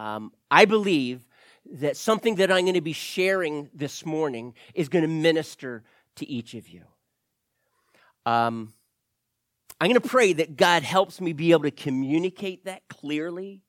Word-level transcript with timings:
um, 0.00 0.32
I 0.50 0.64
believe 0.64 1.26
that 1.72 1.94
something 1.94 2.36
that 2.36 2.50
I'm 2.50 2.64
going 2.64 2.74
to 2.74 2.80
be 2.80 2.94
sharing 2.94 3.68
this 3.74 4.06
morning 4.06 4.54
is 4.74 4.88
going 4.88 5.02
to 5.02 5.08
minister 5.08 5.84
to 6.16 6.26
each 6.26 6.54
of 6.54 6.68
you. 6.70 6.84
Um, 8.24 8.72
I'm 9.78 9.90
going 9.90 10.00
to 10.00 10.08
pray 10.08 10.32
that 10.32 10.56
God 10.56 10.84
helps 10.84 11.20
me 11.20 11.34
be 11.34 11.52
able 11.52 11.64
to 11.64 11.70
communicate 11.70 12.64
that 12.64 12.88
clearly 12.88 13.60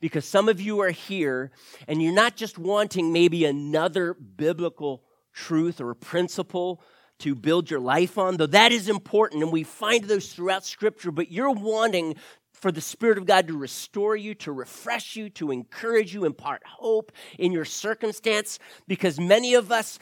because 0.00 0.26
some 0.26 0.50
of 0.50 0.60
you 0.60 0.80
are 0.80 0.90
here 0.90 1.50
and 1.88 2.02
you're 2.02 2.12
not 2.12 2.36
just 2.36 2.58
wanting 2.58 3.10
maybe 3.10 3.46
another 3.46 4.12
biblical 4.12 5.02
truth 5.32 5.80
or 5.80 5.90
a 5.90 5.96
principle 5.96 6.82
to 7.20 7.34
build 7.34 7.70
your 7.70 7.80
life 7.80 8.18
on, 8.18 8.36
though 8.36 8.46
that 8.46 8.72
is 8.72 8.88
important 8.88 9.42
and 9.42 9.52
we 9.52 9.62
find 9.62 10.04
those 10.04 10.32
throughout 10.32 10.66
Scripture, 10.66 11.10
but 11.10 11.30
you're 11.30 11.50
wanting 11.50 12.16
for 12.60 12.70
the 12.70 12.80
Spirit 12.80 13.18
of 13.18 13.26
God 13.26 13.48
to 13.48 13.56
restore 13.56 14.14
you, 14.16 14.34
to 14.36 14.52
refresh 14.52 15.16
you, 15.16 15.30
to 15.30 15.50
encourage 15.50 16.14
you, 16.14 16.24
impart 16.24 16.62
hope 16.66 17.10
in 17.38 17.52
your 17.52 17.64
circumstance, 17.64 18.58
because 18.86 19.18
many 19.18 19.54
of 19.54 19.72
us, 19.72 19.98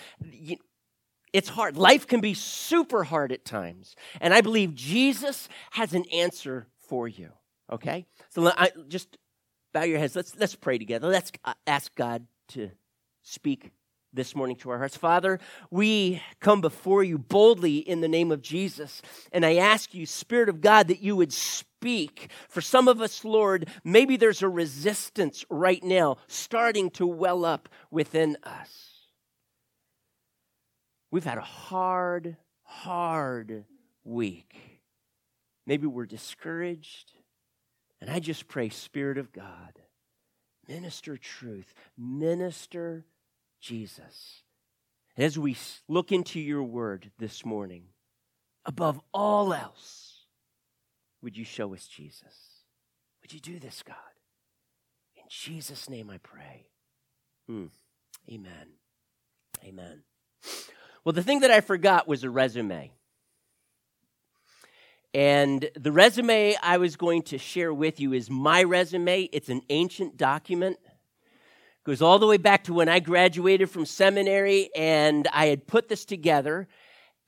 it's 1.32 1.48
hard. 1.48 1.76
Life 1.76 2.06
can 2.06 2.20
be 2.20 2.34
super 2.34 3.04
hard 3.04 3.32
at 3.32 3.44
times. 3.44 3.94
And 4.20 4.34
I 4.34 4.40
believe 4.40 4.74
Jesus 4.74 5.48
has 5.70 5.94
an 5.94 6.04
answer 6.12 6.66
for 6.88 7.06
you. 7.06 7.30
Okay? 7.70 8.06
So 8.30 8.48
I, 8.48 8.70
just 8.88 9.16
bow 9.72 9.82
your 9.82 9.98
heads. 9.98 10.16
Let's, 10.16 10.36
let's 10.36 10.54
pray 10.54 10.78
together. 10.78 11.08
Let's 11.08 11.30
uh, 11.44 11.54
ask 11.66 11.94
God 11.94 12.26
to 12.48 12.70
speak 13.22 13.70
this 14.12 14.34
morning 14.34 14.56
to 14.56 14.70
our 14.70 14.78
hearts. 14.78 14.96
Father, 14.96 15.38
we 15.70 16.22
come 16.40 16.60
before 16.60 17.02
you 17.04 17.18
boldly 17.18 17.78
in 17.78 18.00
the 18.00 18.08
name 18.08 18.32
of 18.32 18.42
Jesus. 18.42 19.02
And 19.32 19.44
I 19.44 19.56
ask 19.56 19.94
you, 19.94 20.06
Spirit 20.06 20.48
of 20.48 20.60
God, 20.60 20.88
that 20.88 21.00
you 21.00 21.16
would 21.16 21.32
speak. 21.32 22.30
For 22.48 22.60
some 22.60 22.88
of 22.88 23.00
us, 23.00 23.24
Lord, 23.24 23.68
maybe 23.84 24.16
there's 24.16 24.42
a 24.42 24.48
resistance 24.48 25.44
right 25.50 25.82
now 25.82 26.16
starting 26.26 26.90
to 26.92 27.06
well 27.06 27.44
up 27.44 27.68
within 27.90 28.36
us. 28.42 28.88
We've 31.10 31.24
had 31.24 31.38
a 31.38 31.42
hard, 31.42 32.36
hard 32.62 33.64
week. 34.04 34.54
Maybe 35.66 35.86
we're 35.86 36.06
discouraged. 36.06 37.12
And 38.00 38.10
I 38.10 38.20
just 38.20 38.48
pray, 38.48 38.68
Spirit 38.68 39.18
of 39.18 39.32
God, 39.32 39.80
minister 40.66 41.16
truth, 41.16 41.74
minister 41.96 43.04
Jesus. 43.60 44.42
As 45.16 45.38
we 45.38 45.56
look 45.88 46.12
into 46.12 46.38
your 46.40 46.62
word 46.62 47.10
this 47.18 47.44
morning, 47.44 47.84
above 48.64 49.00
all 49.12 49.52
else, 49.52 50.26
would 51.22 51.36
you 51.36 51.44
show 51.44 51.74
us 51.74 51.86
Jesus? 51.86 52.62
Would 53.22 53.32
you 53.32 53.40
do 53.40 53.58
this, 53.58 53.82
God? 53.82 53.96
In 55.16 55.24
Jesus' 55.28 55.90
name 55.90 56.10
I 56.10 56.18
pray. 56.18 56.68
Mm. 57.50 57.70
Amen. 58.30 58.68
Amen. 59.64 60.02
Well, 61.04 61.12
the 61.12 61.22
thing 61.22 61.40
that 61.40 61.50
I 61.50 61.60
forgot 61.60 62.06
was 62.06 62.22
a 62.22 62.30
resume. 62.30 62.92
And 65.14 65.68
the 65.74 65.90
resume 65.90 66.54
I 66.62 66.76
was 66.76 66.96
going 66.96 67.22
to 67.22 67.38
share 67.38 67.72
with 67.72 67.98
you 67.98 68.12
is 68.12 68.30
my 68.30 68.62
resume. 68.62 69.22
It's 69.32 69.48
an 69.48 69.62
ancient 69.70 70.16
document 70.16 70.78
goes 71.88 72.02
all 72.02 72.18
the 72.18 72.26
way 72.26 72.36
back 72.36 72.64
to 72.64 72.74
when 72.74 72.86
I 72.86 73.00
graduated 73.00 73.70
from 73.70 73.86
seminary 73.86 74.68
and 74.76 75.26
I 75.32 75.46
had 75.46 75.66
put 75.66 75.88
this 75.88 76.04
together 76.04 76.68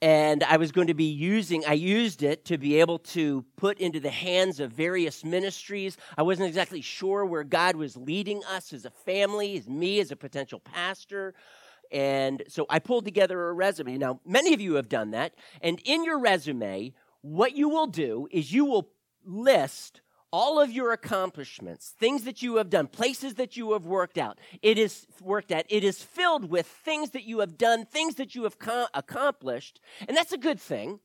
and 0.02 0.44
I 0.44 0.58
was 0.58 0.70
going 0.70 0.88
to 0.88 0.94
be 0.94 1.04
using, 1.04 1.64
I 1.66 1.72
used 1.72 2.22
it 2.22 2.44
to 2.44 2.58
be 2.58 2.78
able 2.78 2.98
to 2.98 3.42
put 3.56 3.78
into 3.78 4.00
the 4.00 4.10
hands 4.10 4.60
of 4.60 4.70
various 4.70 5.24
ministries. 5.24 5.96
I 6.18 6.24
wasn't 6.24 6.48
exactly 6.48 6.82
sure 6.82 7.24
where 7.24 7.42
God 7.42 7.74
was 7.74 7.96
leading 7.96 8.42
us 8.50 8.74
as 8.74 8.84
a 8.84 8.90
family, 8.90 9.56
as 9.56 9.66
me 9.66 9.98
as 9.98 10.10
a 10.10 10.16
potential 10.16 10.60
pastor. 10.60 11.32
And 11.90 12.42
so 12.46 12.66
I 12.68 12.80
pulled 12.80 13.06
together 13.06 13.48
a 13.48 13.54
resume. 13.54 13.96
Now, 13.96 14.20
many 14.26 14.52
of 14.52 14.60
you 14.60 14.74
have 14.74 14.90
done 14.90 15.12
that. 15.12 15.32
And 15.62 15.80
in 15.86 16.04
your 16.04 16.18
resume, 16.18 16.92
what 17.22 17.56
you 17.56 17.70
will 17.70 17.86
do 17.86 18.28
is 18.30 18.52
you 18.52 18.66
will 18.66 18.90
list 19.24 20.02
all 20.32 20.60
of 20.60 20.70
your 20.70 20.92
accomplishments, 20.92 21.94
things 21.98 22.24
that 22.24 22.42
you 22.42 22.56
have 22.56 22.70
done, 22.70 22.86
places 22.86 23.34
that 23.34 23.56
you 23.56 23.72
have 23.72 23.84
worked 23.84 24.18
out, 24.18 24.38
it 24.62 24.78
is 24.78 25.06
worked 25.20 25.50
at, 25.50 25.66
it 25.68 25.84
is 25.84 26.02
filled 26.02 26.50
with 26.50 26.66
things 26.66 27.10
that 27.10 27.24
you 27.24 27.40
have 27.40 27.58
done, 27.58 27.84
things 27.84 28.16
that 28.16 28.34
you 28.34 28.44
have 28.44 28.58
co- 28.58 28.86
accomplished. 28.94 29.80
And 30.06 30.16
that's 30.16 30.32
a 30.32 30.38
good 30.38 30.60
thing 30.60 31.00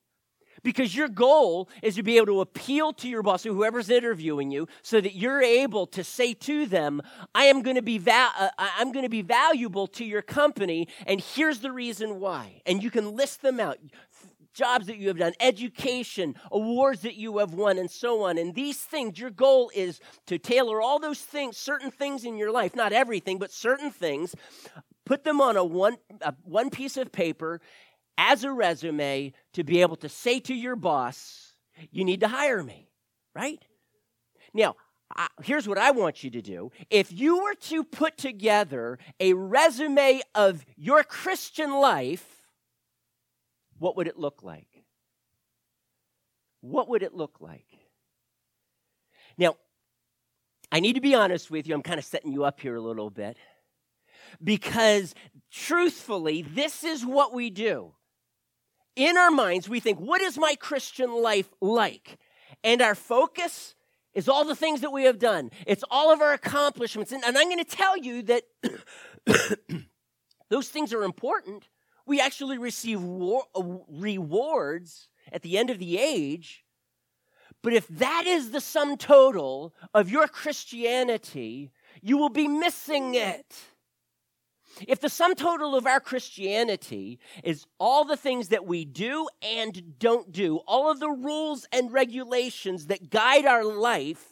because 0.65 0.95
your 0.95 1.07
goal 1.07 1.69
is 1.81 1.95
to 1.95 2.03
be 2.03 2.17
able 2.17 2.25
to 2.25 2.41
appeal 2.41 2.91
to 2.93 3.07
your 3.07 3.21
boss 3.21 3.45
or 3.45 3.53
whoever's 3.53 3.89
interviewing 3.89 4.51
you 4.51 4.67
so 4.81 4.99
that 4.99 5.15
you're 5.15 5.41
able 5.41 5.85
to 5.85 6.03
say 6.03 6.33
to 6.33 6.65
them 6.65 7.01
i 7.33 7.45
am 7.45 7.61
going 7.61 7.75
to 7.75 7.81
be 7.81 7.97
va- 7.97 8.31
uh, 8.37 8.49
i'm 8.57 8.91
going 8.91 9.03
to 9.03 9.09
be 9.09 9.21
valuable 9.21 9.87
to 9.87 10.03
your 10.03 10.21
company 10.21 10.87
and 11.05 11.21
here's 11.21 11.59
the 11.59 11.71
reason 11.71 12.19
why 12.19 12.61
and 12.65 12.81
you 12.83 12.89
can 12.89 13.15
list 13.15 13.41
them 13.41 13.59
out 13.59 13.77
jobs 14.55 14.87
that 14.87 14.97
you 14.97 15.09
have 15.09 15.17
done, 15.17 15.33
education, 15.39 16.35
awards 16.51 17.01
that 17.01 17.15
you 17.15 17.37
have 17.37 17.53
won, 17.53 17.77
and 17.77 17.91
so 17.91 18.23
on. 18.23 18.37
And 18.37 18.55
these 18.55 18.77
things, 18.77 19.19
your 19.19 19.29
goal 19.29 19.71
is 19.75 19.99
to 20.27 20.39
tailor 20.39 20.81
all 20.81 20.99
those 20.99 21.19
things, 21.19 21.57
certain 21.57 21.91
things 21.91 22.25
in 22.25 22.37
your 22.37 22.51
life, 22.51 22.75
not 22.75 22.93
everything, 22.93 23.37
but 23.37 23.51
certain 23.51 23.91
things, 23.91 24.33
put 25.05 25.23
them 25.23 25.41
on 25.41 25.57
a 25.57 25.63
one, 25.63 25.97
a 26.21 26.33
one 26.43 26.69
piece 26.69 26.97
of 26.97 27.11
paper 27.11 27.61
as 28.17 28.43
a 28.43 28.51
resume 28.51 29.33
to 29.53 29.63
be 29.63 29.81
able 29.81 29.97
to 29.97 30.09
say 30.09 30.39
to 30.39 30.53
your 30.53 30.75
boss, 30.75 31.53
you 31.91 32.05
need 32.05 32.21
to 32.21 32.27
hire 32.27 32.63
me, 32.63 32.89
right? 33.35 33.63
Now, 34.53 34.75
uh, 35.15 35.27
here's 35.43 35.67
what 35.67 35.77
I 35.77 35.91
want 35.91 36.23
you 36.23 36.31
to 36.31 36.41
do. 36.41 36.71
If 36.89 37.11
you 37.11 37.43
were 37.43 37.55
to 37.55 37.83
put 37.83 38.17
together 38.17 38.97
a 39.19 39.33
resume 39.33 40.21
of 40.33 40.65
your 40.75 41.03
Christian 41.03 41.73
life, 41.73 42.34
what 43.77 43.97
would 43.97 44.07
it 44.07 44.17
look 44.17 44.43
like? 44.43 44.67
What 46.61 46.89
would 46.89 47.03
it 47.03 47.13
look 47.13 47.37
like? 47.39 47.67
Now, 49.37 49.55
I 50.71 50.79
need 50.79 50.93
to 50.93 51.01
be 51.01 51.13
honest 51.13 51.51
with 51.51 51.67
you. 51.67 51.75
I'm 51.75 51.83
kind 51.83 51.99
of 51.99 52.05
setting 52.05 52.31
you 52.31 52.43
up 52.43 52.59
here 52.59 52.75
a 52.75 52.81
little 52.81 53.09
bit 53.09 53.37
because 54.43 55.13
truthfully, 55.51 56.41
this 56.41 56.83
is 56.83 57.05
what 57.05 57.33
we 57.33 57.49
do. 57.49 57.93
In 58.95 59.17
our 59.17 59.31
minds, 59.31 59.67
we 59.67 59.79
think, 59.79 59.99
what 59.99 60.21
is 60.21 60.37
my 60.37 60.55
Christian 60.55 61.11
life 61.21 61.49
like? 61.61 62.17
And 62.63 62.81
our 62.81 62.95
focus 62.95 63.75
is 64.13 64.29
all 64.29 64.45
the 64.45 64.55
things 64.55 64.81
that 64.81 64.91
we 64.91 65.03
have 65.03 65.19
done, 65.19 65.51
it's 65.67 65.83
all 65.91 66.11
of 66.11 66.21
our 66.21 66.33
accomplishments. 66.33 67.11
And, 67.11 67.23
and 67.23 67.37
I'm 67.37 67.49
going 67.49 67.63
to 67.63 67.75
tell 67.75 67.97
you 67.97 68.21
that 68.23 68.43
those 70.49 70.69
things 70.69 70.93
are 70.93 71.03
important 71.03 71.67
we 72.05 72.19
actually 72.19 72.57
receive 72.57 73.01
war- 73.01 73.47
uh, 73.55 73.63
rewards 73.89 75.09
at 75.31 75.41
the 75.41 75.57
end 75.57 75.69
of 75.69 75.79
the 75.79 75.97
age. 75.97 76.63
But 77.61 77.73
if 77.73 77.87
that 77.87 78.25
is 78.27 78.51
the 78.51 78.61
sum 78.61 78.95
total 78.97 79.73
of 79.93 80.09
your 80.09 80.27
Christianity, 80.27 81.71
you 82.01 82.17
will 82.17 82.29
be 82.29 82.47
missing 82.47 83.15
it. 83.15 83.55
If 84.87 84.99
the 84.99 85.09
sum 85.09 85.35
total 85.35 85.75
of 85.75 85.87
our 85.87 85.99
Christianity 85.99 87.19
is 87.43 87.65
all 87.79 88.03
the 88.03 88.17
things 88.17 88.49
that 88.49 88.65
we 88.65 88.85
do 88.85 89.27
and 89.41 89.97
don't 89.97 90.31
do, 90.31 90.57
all 90.67 90.91
of 90.91 90.99
the 90.99 91.09
rules 91.09 91.65
and 91.71 91.91
regulations 91.91 92.87
that 92.87 93.09
guide 93.09 93.45
our 93.45 93.63
life, 93.63 94.27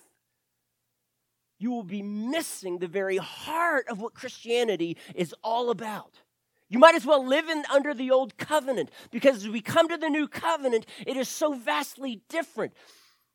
you 1.59 1.72
will 1.72 1.84
be 1.84 2.01
missing 2.01 2.79
the 2.79 2.88
very 2.88 3.17
heart 3.17 3.85
of 3.88 4.01
what 4.01 4.13
Christianity 4.13 4.97
is 5.16 5.34
all 5.44 5.69
about. 5.69 6.19
You 6.73 6.79
might 6.79 6.95
as 6.95 7.06
well 7.06 7.23
live 7.23 7.50
in 7.50 7.63
under 7.72 7.94
the 7.94 8.09
old 8.09 8.35
covenant 8.35 8.89
because 9.11 9.35
as 9.35 9.47
we 9.47 9.61
come 9.61 9.88
to 9.89 9.95
the 9.95 10.09
new 10.09 10.28
covenant, 10.28 10.88
it 11.06 11.16
is 11.16 11.29
so 11.29 11.53
vastly 11.53 12.23
different. 12.29 12.73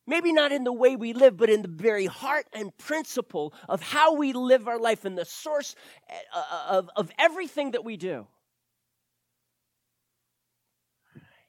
Maybe 0.09 0.33
not 0.33 0.51
in 0.51 0.65
the 0.65 0.73
way 0.73 0.97
we 0.97 1.13
live, 1.13 1.37
but 1.37 1.49
in 1.49 1.63
the 1.63 1.69
very 1.69 2.07
heart 2.07 2.47
and 2.53 2.77
principle 2.79 3.55
of 3.69 3.81
how 3.81 4.17
we 4.17 4.33
live 4.33 4.67
our 4.67 4.81
life 4.81 5.05
and 5.05 5.17
the 5.17 5.25
source 5.25 5.77
uh, 6.11 6.43
uh, 6.51 6.79
of, 6.79 6.91
of 6.97 7.13
everything 7.17 7.71
that 7.71 7.85
we 7.85 7.97
do. 7.97 8.27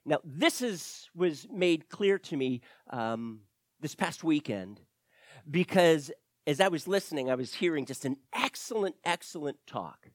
Now, 0.05 0.19
this 0.23 0.61
is, 0.61 1.09
was 1.15 1.47
made 1.51 1.89
clear 1.89 2.19
to 2.19 2.37
me 2.37 2.61
um, 2.91 3.39
this 3.81 3.95
past 3.95 4.23
weekend 4.23 4.79
because 5.49 6.11
as 6.45 6.61
I 6.61 6.67
was 6.67 6.87
listening, 6.87 7.31
I 7.31 7.35
was 7.35 7.55
hearing 7.55 7.87
just 7.87 8.05
an 8.05 8.17
excellent, 8.31 8.95
excellent 9.03 9.57
talk 9.65 10.11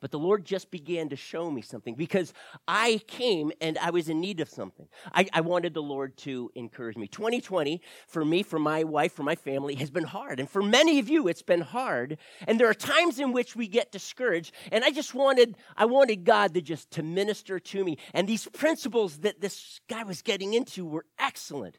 but 0.00 0.10
the 0.10 0.18
Lord 0.18 0.44
just 0.44 0.70
began 0.70 1.08
to 1.08 1.16
show 1.16 1.50
me 1.50 1.62
something 1.62 1.94
because 1.94 2.32
I 2.66 3.00
came 3.06 3.52
and 3.60 3.78
I 3.78 3.90
was 3.90 4.08
in 4.08 4.20
need 4.20 4.40
of 4.40 4.48
something. 4.48 4.88
I, 5.12 5.26
I, 5.32 5.40
wanted 5.40 5.74
the 5.74 5.82
Lord 5.82 6.16
to 6.18 6.50
encourage 6.54 6.96
me. 6.96 7.06
2020, 7.08 7.80
for 8.06 8.24
me, 8.24 8.42
for 8.42 8.58
my 8.58 8.84
wife, 8.84 9.12
for 9.12 9.22
my 9.22 9.34
family, 9.34 9.74
has 9.76 9.90
been 9.90 10.04
hard. 10.04 10.40
And 10.40 10.50
for 10.50 10.62
many 10.62 10.98
of 10.98 11.08
you, 11.08 11.28
it's 11.28 11.42
been 11.42 11.60
hard. 11.60 12.18
And 12.46 12.58
there 12.58 12.68
are 12.68 12.74
times 12.74 13.18
in 13.18 13.32
which 13.32 13.54
we 13.54 13.68
get 13.68 13.92
discouraged. 13.92 14.52
And 14.72 14.84
I 14.84 14.90
just 14.90 15.14
wanted, 15.14 15.56
I 15.76 15.84
wanted 15.84 16.24
God 16.24 16.54
to 16.54 16.60
just 16.60 16.90
to 16.92 17.02
minister 17.02 17.58
to 17.58 17.84
me. 17.84 17.98
And 18.12 18.28
these 18.28 18.46
principles 18.48 19.18
that 19.18 19.40
this 19.40 19.80
guy 19.88 20.02
was 20.02 20.22
getting 20.22 20.54
into 20.54 20.84
were 20.84 21.06
excellent. 21.18 21.78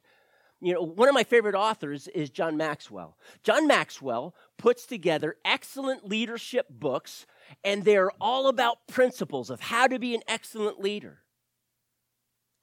You 0.60 0.74
know, 0.74 0.82
one 0.82 1.08
of 1.08 1.14
my 1.14 1.24
favorite 1.24 1.56
authors 1.56 2.08
is 2.08 2.30
John 2.30 2.58
Maxwell. 2.58 3.18
John 3.44 3.68
Maxwell 3.68 4.34
puts 4.58 4.86
together 4.86 5.36
excellent 5.46 6.08
leadership 6.08 6.68
books, 6.70 7.28
and 7.64 7.86
they're 7.86 8.12
all 8.20 8.48
about 8.48 8.88
principles 8.88 9.50
of 9.50 9.60
how 9.60 9.88
to 9.88 10.00
be 10.00 10.16
an 10.16 10.22
excellent 10.28 10.80
leader. 10.80 11.20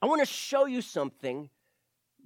I 0.02 0.06
want 0.06 0.20
to 0.20 0.26
show 0.26 0.66
you 0.66 0.82
something 0.82 1.50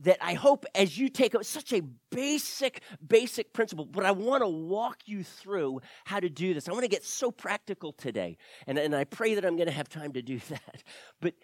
that 0.00 0.19
I 0.20 0.35
hope 0.35 0.65
as 0.75 0.97
you 0.97 1.09
take 1.09 1.35
up 1.35 1.44
such 1.44 1.73
a 1.73 1.82
basic, 2.11 2.82
basic 3.06 3.53
principle, 3.53 3.85
but 3.85 4.06
I 4.06 4.12
want 4.12 4.43
to 4.43 4.49
walk 4.49 5.03
you 5.06 5.23
through 5.23 5.81
how 6.05 6.20
to 6.20 6.31
do 6.31 6.55
this. 6.55 6.69
I 6.69 6.73
want 6.73 6.85
to 6.85 6.88
get 6.88 7.05
so 7.05 7.31
practical 7.31 7.93
today. 7.93 8.38
And, 8.67 8.79
and 8.79 8.94
I 8.94 9.05
pray 9.05 9.35
that 9.35 9.44
I'm 9.44 9.56
going 9.56 9.67
to 9.67 9.73
have 9.73 9.88
time 9.88 10.12
to 10.12 10.23
do 10.23 10.38
that. 10.49 10.82
But, 11.20 11.35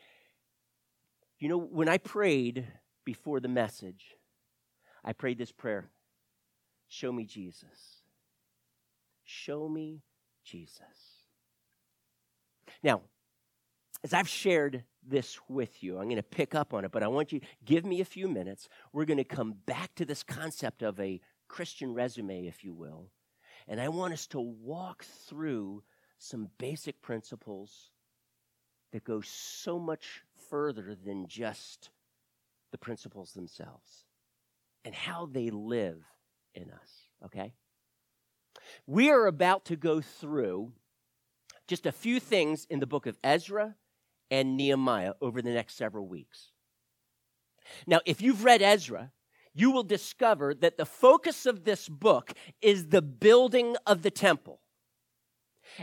you 1.38 1.48
know, 1.48 1.58
when 1.58 1.88
I 1.88 1.98
prayed 1.98 2.66
before 3.04 3.40
the 3.40 3.48
message, 3.48 4.16
I 5.04 5.12
prayed 5.12 5.38
this 5.38 5.52
prayer 5.52 5.90
Show 6.88 7.12
me 7.12 7.24
Jesus. 7.24 8.02
Show 9.24 9.68
me 9.68 10.02
Jesus. 10.44 11.24
Now, 12.82 13.00
as 14.02 14.12
I've 14.12 14.28
shared 14.28 14.84
this 15.06 15.38
with 15.48 15.82
you, 15.82 15.98
I'm 15.98 16.04
going 16.04 16.16
to 16.16 16.22
pick 16.22 16.54
up 16.54 16.74
on 16.74 16.84
it, 16.84 16.92
but 16.92 17.02
I 17.02 17.08
want 17.08 17.32
you 17.32 17.40
give 17.64 17.84
me 17.84 18.00
a 18.00 18.04
few 18.04 18.28
minutes. 18.28 18.68
We're 18.92 19.06
going 19.06 19.18
to 19.18 19.24
come 19.24 19.54
back 19.66 19.94
to 19.96 20.04
this 20.04 20.22
concept 20.22 20.82
of 20.82 21.00
a 21.00 21.20
Christian 21.48 21.94
resume, 21.94 22.46
if 22.46 22.64
you 22.64 22.74
will. 22.74 23.08
And 23.66 23.80
I 23.80 23.88
want 23.88 24.12
us 24.12 24.26
to 24.28 24.40
walk 24.40 25.04
through 25.04 25.82
some 26.18 26.50
basic 26.58 27.00
principles 27.00 27.90
that 28.92 29.04
go 29.04 29.22
so 29.22 29.78
much 29.78 30.22
further 30.48 30.94
than 30.94 31.26
just 31.26 31.90
the 32.74 32.78
principles 32.78 33.32
themselves 33.34 34.04
and 34.84 34.92
how 34.92 35.26
they 35.30 35.48
live 35.48 36.02
in 36.56 36.72
us, 36.72 36.90
okay? 37.24 37.54
We 38.84 39.12
are 39.12 39.26
about 39.26 39.66
to 39.66 39.76
go 39.76 40.00
through 40.00 40.72
just 41.68 41.86
a 41.86 41.92
few 41.92 42.18
things 42.18 42.66
in 42.68 42.80
the 42.80 42.86
book 42.88 43.06
of 43.06 43.16
Ezra 43.22 43.76
and 44.28 44.56
Nehemiah 44.56 45.12
over 45.20 45.40
the 45.40 45.52
next 45.54 45.76
several 45.76 46.08
weeks. 46.08 46.50
Now, 47.86 48.00
if 48.06 48.20
you've 48.20 48.42
read 48.42 48.60
Ezra, 48.60 49.12
you 49.54 49.70
will 49.70 49.84
discover 49.84 50.52
that 50.54 50.76
the 50.76 50.84
focus 50.84 51.46
of 51.46 51.62
this 51.62 51.88
book 51.88 52.32
is 52.60 52.88
the 52.88 53.02
building 53.02 53.76
of 53.86 54.02
the 54.02 54.10
temple. 54.10 54.58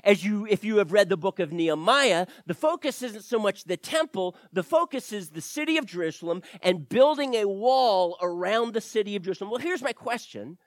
As 0.04 0.24
you, 0.24 0.48
if 0.50 0.64
you 0.64 0.78
have 0.78 0.92
read 0.92 1.10
the 1.10 1.18
book 1.18 1.40
of 1.40 1.52
Nehemiah, 1.52 2.28
the 2.46 2.54
focus 2.54 3.02
isn't 3.02 3.24
so 3.24 3.40
much 3.40 3.66
the 3.66 3.78
temple, 3.78 4.36
the 4.52 4.64
focus 4.64 5.12
is 5.12 5.30
the 5.30 5.42
city 5.42 5.78
of 5.78 5.86
Jerusalem 5.86 6.42
and 6.62 6.88
building 6.88 7.36
a 7.36 7.46
wall 7.46 8.18
around 8.22 8.74
the 8.74 8.82
city 8.82 9.16
of 9.16 9.24
Jerusalem. 9.24 9.52
Well, 9.52 9.60
here's 9.60 9.82
my 9.82 9.94
question 9.94 10.58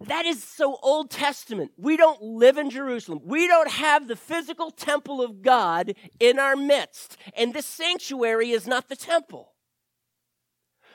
that 0.00 0.24
is 0.24 0.42
so 0.42 0.78
Old 0.82 1.10
Testament. 1.10 1.72
We 1.76 1.96
don't 1.96 2.22
live 2.22 2.56
in 2.56 2.70
Jerusalem. 2.70 3.20
We 3.22 3.46
don't 3.46 3.70
have 3.70 4.08
the 4.08 4.16
physical 4.16 4.70
temple 4.70 5.22
of 5.22 5.42
God 5.42 5.94
in 6.18 6.38
our 6.38 6.56
midst. 6.56 7.18
And 7.36 7.52
this 7.52 7.66
sanctuary 7.66 8.50
is 8.50 8.66
not 8.66 8.88
the 8.88 8.96
temple. 8.96 9.53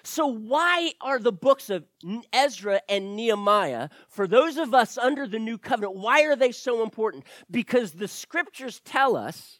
So, 0.04 0.28
why 0.28 0.94
are 1.02 1.20
the 1.20 1.32
books 1.32 1.70
of 1.70 1.86
Ezra 2.32 2.82
and 2.88 3.16
Nehemiah, 3.16 3.90
for 4.08 4.28
those 4.28 4.58
of 4.58 4.74
us 4.74 4.98
under 4.98 5.28
the 5.28 5.40
new 5.40 5.58
covenant, 5.58 5.96
why 5.96 6.24
are 6.24 6.36
they 6.36 6.52
so 6.52 6.84
important? 6.84 7.26
Because 7.50 7.92
the 7.92 8.08
scriptures 8.08 8.82
tell 8.84 9.16
us 9.16 9.60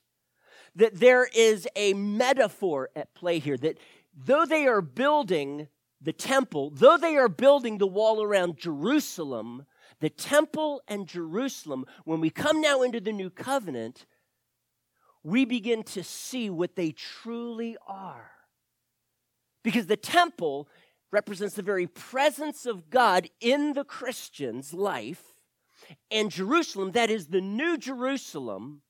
that 0.76 1.00
there 1.00 1.28
is 1.36 1.68
a 1.76 1.94
metaphor 1.94 2.90
at 2.96 3.14
play 3.14 3.40
here, 3.40 3.58
that 3.58 3.78
though 4.16 4.46
they 4.46 4.68
are 4.68 4.82
building 4.82 5.68
the 6.02 6.14
temple, 6.14 6.72
though 6.74 6.98
they 6.98 7.18
are 7.18 7.30
building 7.30 7.78
the 7.78 7.88
wall 7.88 8.24
around 8.24 8.58
Jerusalem, 8.58 9.66
the 10.00 10.10
temple 10.10 10.82
and 10.88 11.08
Jerusalem, 11.08 11.86
when 12.06 12.22
we 12.22 12.30
come 12.30 12.62
now 12.62 12.82
into 12.82 13.02
the 13.02 13.12
new 13.12 13.30
covenant, 13.30 14.06
we 15.24 15.44
begin 15.44 15.84
to 15.84 16.04
see 16.04 16.50
what 16.50 16.76
they 16.76 16.92
truly 16.92 17.76
are. 17.86 18.32
Because 19.64 19.88
the 19.88 19.98
temple 19.98 20.68
represents 21.12 21.56
the 21.56 21.62
very 21.62 21.88
presence 21.88 22.66
of 22.66 22.90
God 22.90 23.30
in 23.40 23.74
the 23.74 23.84
Christian's 23.84 24.74
life, 24.74 25.24
and 26.12 26.30
Jerusalem, 26.30 26.92
that 26.92 27.10
is 27.10 27.28
the 27.28 27.42
new 27.42 27.78
Jerusalem, 27.78 28.82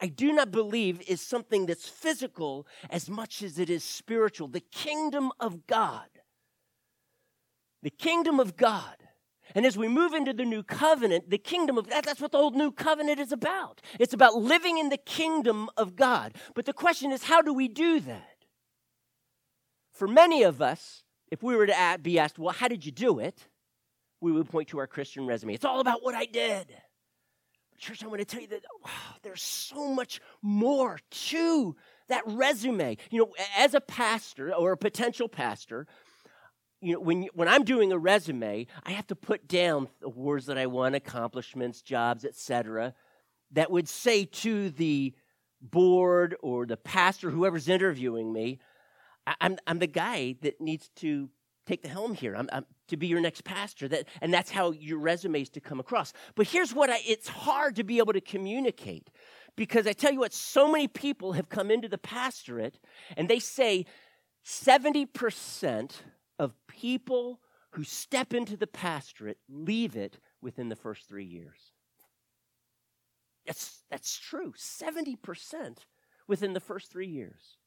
I 0.00 0.06
do 0.06 0.32
not 0.32 0.50
believe 0.50 1.02
is 1.08 1.20
something 1.20 1.66
that's 1.66 1.88
physical 1.88 2.66
as 2.88 3.10
much 3.10 3.42
as 3.42 3.58
it 3.58 3.68
is 3.68 3.82
spiritual. 3.82 4.48
The 4.48 4.60
kingdom 4.60 5.32
of 5.40 5.66
God 5.66 6.06
the 7.82 7.90
kingdom 7.90 8.40
of 8.40 8.56
God. 8.56 8.96
And 9.54 9.64
as 9.64 9.78
we 9.78 9.88
move 9.88 10.12
into 10.12 10.32
the 10.32 10.44
new 10.44 10.62
covenant, 10.62 11.30
the 11.30 11.38
kingdom 11.38 11.78
of 11.78 11.88
that, 11.88 12.04
that's 12.04 12.20
what 12.20 12.32
the 12.32 12.38
old 12.38 12.54
new 12.54 12.70
covenant 12.70 13.18
is 13.18 13.32
about. 13.32 13.80
It's 13.98 14.12
about 14.12 14.36
living 14.36 14.78
in 14.78 14.90
the 14.90 14.98
kingdom 14.98 15.70
of 15.76 15.96
God. 15.96 16.34
But 16.54 16.66
the 16.66 16.74
question 16.74 17.12
is, 17.12 17.24
how 17.24 17.40
do 17.40 17.54
we 17.54 17.66
do 17.66 18.00
that? 18.00 18.27
For 19.98 20.06
many 20.06 20.44
of 20.44 20.62
us, 20.62 21.02
if 21.28 21.42
we 21.42 21.56
were 21.56 21.66
to 21.66 21.98
be 22.00 22.20
asked, 22.20 22.38
well, 22.38 22.54
how 22.54 22.68
did 22.68 22.86
you 22.86 22.92
do 22.92 23.18
it? 23.18 23.48
We 24.20 24.30
would 24.30 24.48
point 24.48 24.68
to 24.68 24.78
our 24.78 24.86
Christian 24.86 25.26
resume. 25.26 25.54
It's 25.54 25.64
all 25.64 25.80
about 25.80 26.04
what 26.04 26.14
I 26.14 26.24
did. 26.24 26.72
Church, 27.78 28.04
I 28.04 28.06
want 28.06 28.20
to 28.20 28.24
tell 28.24 28.40
you 28.40 28.46
that 28.48 28.62
wow, 28.84 28.90
there's 29.22 29.42
so 29.42 29.92
much 29.92 30.20
more 30.40 31.00
to 31.10 31.74
that 32.08 32.22
resume. 32.26 32.96
You 33.10 33.18
know, 33.18 33.34
as 33.56 33.74
a 33.74 33.80
pastor 33.80 34.54
or 34.54 34.70
a 34.70 34.76
potential 34.76 35.28
pastor, 35.28 35.88
you 36.80 36.92
know, 36.92 37.00
when, 37.00 37.28
when 37.34 37.48
I'm 37.48 37.64
doing 37.64 37.90
a 37.90 37.98
resume, 37.98 38.68
I 38.84 38.92
have 38.92 39.08
to 39.08 39.16
put 39.16 39.48
down 39.48 39.88
awards 40.00 40.46
that 40.46 40.58
I 40.58 40.66
won, 40.66 40.94
accomplishments, 40.94 41.82
jobs, 41.82 42.24
etc., 42.24 42.94
that 43.52 43.72
would 43.72 43.88
say 43.88 44.26
to 44.26 44.70
the 44.70 45.12
board 45.60 46.36
or 46.40 46.66
the 46.66 46.76
pastor, 46.76 47.30
whoever's 47.30 47.68
interviewing 47.68 48.32
me, 48.32 48.60
I'm, 49.40 49.58
I'm 49.66 49.78
the 49.78 49.86
guy 49.86 50.36
that 50.42 50.60
needs 50.60 50.88
to 50.96 51.28
take 51.66 51.82
the 51.82 51.88
helm 51.88 52.14
here. 52.14 52.34
I'm, 52.34 52.48
I'm, 52.52 52.64
to 52.88 52.96
be 52.96 53.06
your 53.06 53.20
next 53.20 53.44
pastor. 53.44 53.88
That, 53.88 54.06
and 54.20 54.32
that's 54.32 54.50
how 54.50 54.72
your 54.72 54.98
resume 54.98 55.42
is 55.42 55.50
to 55.50 55.60
come 55.60 55.78
across. 55.78 56.12
But 56.34 56.46
here's 56.46 56.74
what 56.74 56.90
I, 56.90 57.00
it's 57.06 57.28
hard 57.28 57.76
to 57.76 57.84
be 57.84 57.98
able 57.98 58.14
to 58.14 58.20
communicate 58.20 59.10
because 59.56 59.86
I 59.86 59.92
tell 59.92 60.12
you 60.12 60.20
what, 60.20 60.32
so 60.32 60.70
many 60.70 60.88
people 60.88 61.32
have 61.32 61.48
come 61.48 61.70
into 61.70 61.88
the 61.88 61.98
pastorate 61.98 62.78
and 63.16 63.28
they 63.28 63.40
say 63.40 63.86
70% 64.46 65.90
of 66.38 66.54
people 66.68 67.40
who 67.72 67.84
step 67.84 68.32
into 68.32 68.56
the 68.56 68.66
pastorate 68.66 69.38
leave 69.48 69.96
it 69.96 70.18
within 70.40 70.68
the 70.68 70.76
first 70.76 71.08
three 71.08 71.24
years. 71.24 71.72
That's, 73.46 73.82
that's 73.90 74.18
true. 74.18 74.54
70% 74.56 75.78
within 76.26 76.52
the 76.52 76.60
first 76.60 76.90
three 76.90 77.08
years. 77.08 77.57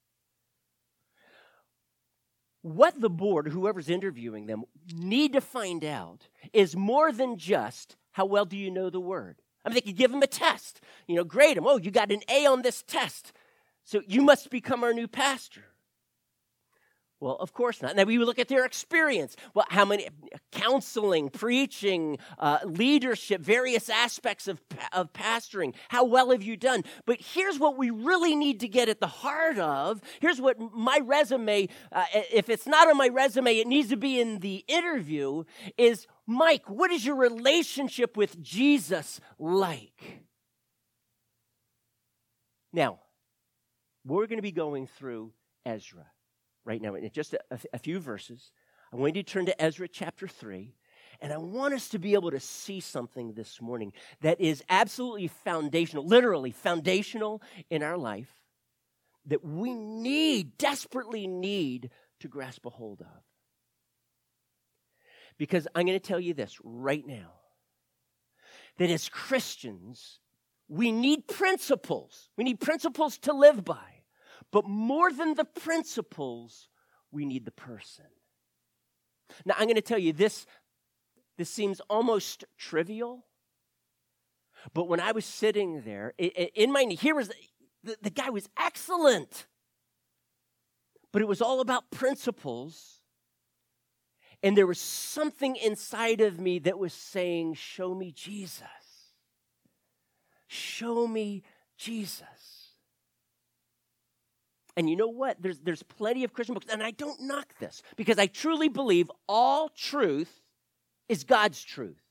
What 2.61 2.99
the 3.01 3.09
board, 3.09 3.47
whoever's 3.47 3.89
interviewing 3.89 4.45
them, 4.45 4.63
need 4.93 5.33
to 5.33 5.41
find 5.41 5.83
out 5.83 6.27
is 6.53 6.75
more 6.75 7.11
than 7.11 7.37
just 7.37 7.95
how 8.11 8.25
well 8.25 8.45
do 8.45 8.57
you 8.57 8.69
know 8.69 8.89
the 8.89 8.99
word. 8.99 9.41
I 9.65 9.69
mean, 9.69 9.75
they 9.75 9.81
could 9.81 9.97
give 9.97 10.11
them 10.11 10.21
a 10.21 10.27
test, 10.27 10.81
you 11.07 11.15
know, 11.15 11.23
grade 11.23 11.57
them. 11.57 11.67
Oh, 11.67 11.77
you 11.77 11.91
got 11.91 12.11
an 12.11 12.21
A 12.29 12.45
on 12.45 12.61
this 12.61 12.83
test, 12.83 13.33
so 13.83 14.01
you 14.07 14.21
must 14.21 14.49
become 14.49 14.83
our 14.83 14.93
new 14.93 15.07
pastor. 15.07 15.63
Well, 17.21 17.37
of 17.39 17.53
course 17.53 17.83
not. 17.83 17.95
Now 17.95 18.03
we 18.03 18.17
look 18.17 18.39
at 18.39 18.47
their 18.47 18.65
experience. 18.65 19.35
Well, 19.53 19.67
how 19.69 19.85
many 19.85 20.09
counseling, 20.51 21.29
preaching, 21.29 22.17
uh, 22.39 22.57
leadership, 22.65 23.41
various 23.41 23.89
aspects 23.89 24.47
of, 24.47 24.59
of 24.91 25.13
pastoring. 25.13 25.75
How 25.89 26.03
well 26.03 26.31
have 26.31 26.41
you 26.41 26.57
done? 26.57 26.83
But 27.05 27.21
here's 27.21 27.59
what 27.59 27.77
we 27.77 27.91
really 27.91 28.35
need 28.35 28.59
to 28.61 28.67
get 28.67 28.89
at 28.89 28.99
the 28.99 29.07
heart 29.07 29.59
of. 29.59 30.01
Here's 30.19 30.41
what 30.41 30.59
my 30.73 30.99
resume, 31.03 31.69
uh, 31.91 32.05
if 32.33 32.49
it's 32.49 32.65
not 32.65 32.89
on 32.89 32.97
my 32.97 33.07
resume, 33.07 33.55
it 33.55 33.67
needs 33.67 33.89
to 33.89 33.97
be 33.97 34.19
in 34.19 34.39
the 34.39 34.65
interview, 34.67 35.43
is 35.77 36.07
Mike, 36.25 36.67
what 36.69 36.89
is 36.89 37.05
your 37.05 37.15
relationship 37.15 38.17
with 38.17 38.41
Jesus 38.41 39.21
like? 39.37 40.23
Now, 42.73 42.99
we're 44.05 44.25
going 44.25 44.39
to 44.39 44.43
be 44.43 44.51
going 44.51 44.87
through 44.87 45.33
Ezra 45.67 46.07
right 46.65 46.81
now 46.81 46.95
in 46.95 47.09
just 47.11 47.33
a, 47.33 47.59
a 47.73 47.79
few 47.79 47.99
verses. 47.99 48.51
I 48.93 48.97
want 48.97 49.15
you 49.15 49.23
to 49.23 49.31
turn 49.31 49.45
to 49.45 49.61
Ezra 49.61 49.87
chapter 49.87 50.27
3. 50.27 50.73
And 51.21 51.31
I 51.31 51.37
want 51.37 51.73
us 51.75 51.89
to 51.89 51.99
be 51.99 52.13
able 52.13 52.31
to 52.31 52.39
see 52.39 52.79
something 52.79 53.33
this 53.33 53.61
morning 53.61 53.93
that 54.21 54.41
is 54.41 54.63
absolutely 54.69 55.27
foundational, 55.27 56.05
literally 56.05 56.51
foundational 56.51 57.43
in 57.69 57.83
our 57.83 57.97
life, 57.97 58.33
that 59.27 59.45
we 59.45 59.75
need, 59.75 60.57
desperately 60.57 61.27
need 61.27 61.91
to 62.21 62.27
grasp 62.27 62.65
a 62.65 62.71
hold 62.71 63.01
of. 63.01 63.23
Because 65.37 65.67
I'm 65.75 65.85
going 65.85 65.99
to 65.99 66.05
tell 66.05 66.19
you 66.19 66.33
this 66.33 66.57
right 66.63 67.05
now 67.05 67.33
that 68.77 68.89
as 68.89 69.07
Christians, 69.09 70.19
we 70.67 70.91
need 70.91 71.27
principles. 71.27 72.29
We 72.35 72.43
need 72.43 72.59
principles 72.59 73.19
to 73.19 73.33
live 73.33 73.63
by. 73.63 73.90
But 74.51 74.67
more 74.67 75.11
than 75.11 75.35
the 75.35 75.45
principles, 75.45 76.69
we 77.11 77.25
need 77.25 77.45
the 77.45 77.51
person. 77.51 78.05
Now, 79.45 79.55
I'm 79.57 79.65
going 79.65 79.75
to 79.75 79.81
tell 79.81 79.97
you 79.97 80.13
this, 80.13 80.45
this 81.37 81.49
seems 81.49 81.79
almost 81.89 82.43
trivial, 82.57 83.25
but 84.73 84.87
when 84.87 84.99
I 84.99 85.11
was 85.11 85.25
sitting 85.25 85.81
there, 85.81 86.13
in 86.17 86.71
my 86.71 86.83
here 86.83 87.15
was 87.15 87.31
the, 87.83 87.97
the 88.01 88.09
guy 88.09 88.29
was 88.29 88.47
excellent, 88.59 89.47
but 91.11 91.21
it 91.21 91.27
was 91.27 91.41
all 91.41 91.61
about 91.61 91.89
principles. 91.91 92.99
And 94.43 94.57
there 94.57 94.67
was 94.67 94.79
something 94.79 95.55
inside 95.55 96.19
of 96.19 96.39
me 96.39 96.59
that 96.59 96.79
was 96.79 96.93
saying, 96.93 97.55
Show 97.55 97.93
me 97.93 98.11
Jesus. 98.11 98.67
Show 100.47 101.07
me 101.07 101.43
Jesus. 101.77 102.27
And 104.77 104.89
you 104.89 104.95
know 104.95 105.07
what? 105.07 105.41
There's, 105.41 105.59
there's 105.59 105.83
plenty 105.83 106.23
of 106.23 106.33
Christian 106.33 106.53
books, 106.53 106.67
and 106.71 106.81
I 106.81 106.91
don't 106.91 107.21
knock 107.21 107.53
this 107.59 107.81
because 107.95 108.17
I 108.17 108.27
truly 108.27 108.69
believe 108.69 109.11
all 109.27 109.69
truth 109.69 110.41
is 111.09 111.23
God's 111.23 111.61
truth. 111.61 112.01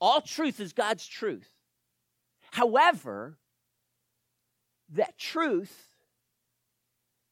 All 0.00 0.20
truth 0.20 0.60
is 0.60 0.72
God's 0.72 1.06
truth. 1.06 1.48
However, 2.50 3.38
that 4.90 5.18
truth 5.18 5.85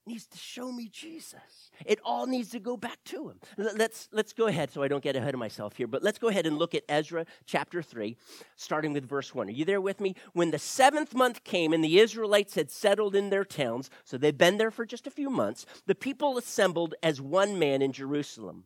needs 0.06 0.26
to 0.26 0.38
show 0.38 0.70
me 0.70 0.88
Jesus. 0.88 1.70
It 1.84 1.98
all 2.04 2.26
needs 2.26 2.50
to 2.50 2.60
go 2.60 2.76
back 2.76 2.98
to 3.06 3.28
him. 3.30 3.40
Let's 3.56 4.08
let's 4.12 4.32
go 4.32 4.46
ahead 4.46 4.70
so 4.70 4.82
I 4.82 4.88
don't 4.88 5.02
get 5.02 5.16
ahead 5.16 5.34
of 5.34 5.40
myself 5.40 5.76
here, 5.76 5.86
but 5.86 6.02
let's 6.02 6.18
go 6.18 6.28
ahead 6.28 6.46
and 6.46 6.58
look 6.58 6.74
at 6.74 6.84
Ezra 6.88 7.26
chapter 7.46 7.82
3 7.82 8.16
starting 8.56 8.92
with 8.92 9.08
verse 9.08 9.34
1. 9.34 9.48
Are 9.48 9.50
you 9.50 9.64
there 9.64 9.80
with 9.80 10.00
me? 10.00 10.14
When 10.32 10.50
the 10.50 10.58
7th 10.58 11.14
month 11.14 11.44
came 11.44 11.72
and 11.72 11.82
the 11.82 11.98
Israelites 11.98 12.54
had 12.54 12.70
settled 12.70 13.14
in 13.14 13.30
their 13.30 13.44
towns, 13.44 13.90
so 14.04 14.16
they'd 14.16 14.38
been 14.38 14.58
there 14.58 14.70
for 14.70 14.84
just 14.84 15.06
a 15.06 15.10
few 15.10 15.30
months, 15.30 15.66
the 15.86 15.94
people 15.94 16.38
assembled 16.38 16.94
as 17.02 17.20
one 17.20 17.58
man 17.58 17.82
in 17.82 17.92
Jerusalem. 17.92 18.64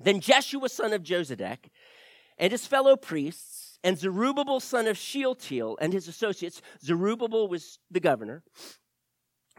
Then 0.00 0.20
Jeshua 0.20 0.68
son 0.68 0.92
of 0.92 1.02
Jozadak 1.02 1.70
and 2.38 2.52
his 2.52 2.66
fellow 2.66 2.96
priests 2.96 3.78
and 3.82 3.98
Zerubbabel 3.98 4.60
son 4.60 4.86
of 4.86 4.98
Shealtiel 4.98 5.78
and 5.80 5.92
his 5.92 6.08
associates, 6.08 6.60
Zerubbabel 6.82 7.48
was 7.48 7.78
the 7.90 8.00
governor, 8.00 8.42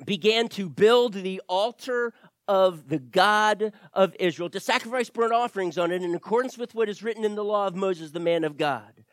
began 0.05 0.47
to 0.49 0.69
build 0.69 1.13
the 1.13 1.41
altar 1.47 2.13
of 2.47 2.87
the 2.87 2.99
God 2.99 3.73
of 3.93 4.15
Israel 4.19 4.49
to 4.51 4.59
sacrifice 4.59 5.09
burnt 5.09 5.33
offerings 5.33 5.77
on 5.77 5.91
it 5.91 6.01
in 6.01 6.15
accordance 6.15 6.57
with 6.57 6.73
what 6.73 6.89
is 6.89 7.03
written 7.03 7.25
in 7.25 7.35
the 7.35 7.43
law 7.43 7.67
of 7.67 7.75
Moses, 7.75 8.11
the 8.11 8.19
man 8.19 8.43
of 8.43 8.57
God. 8.57 9.03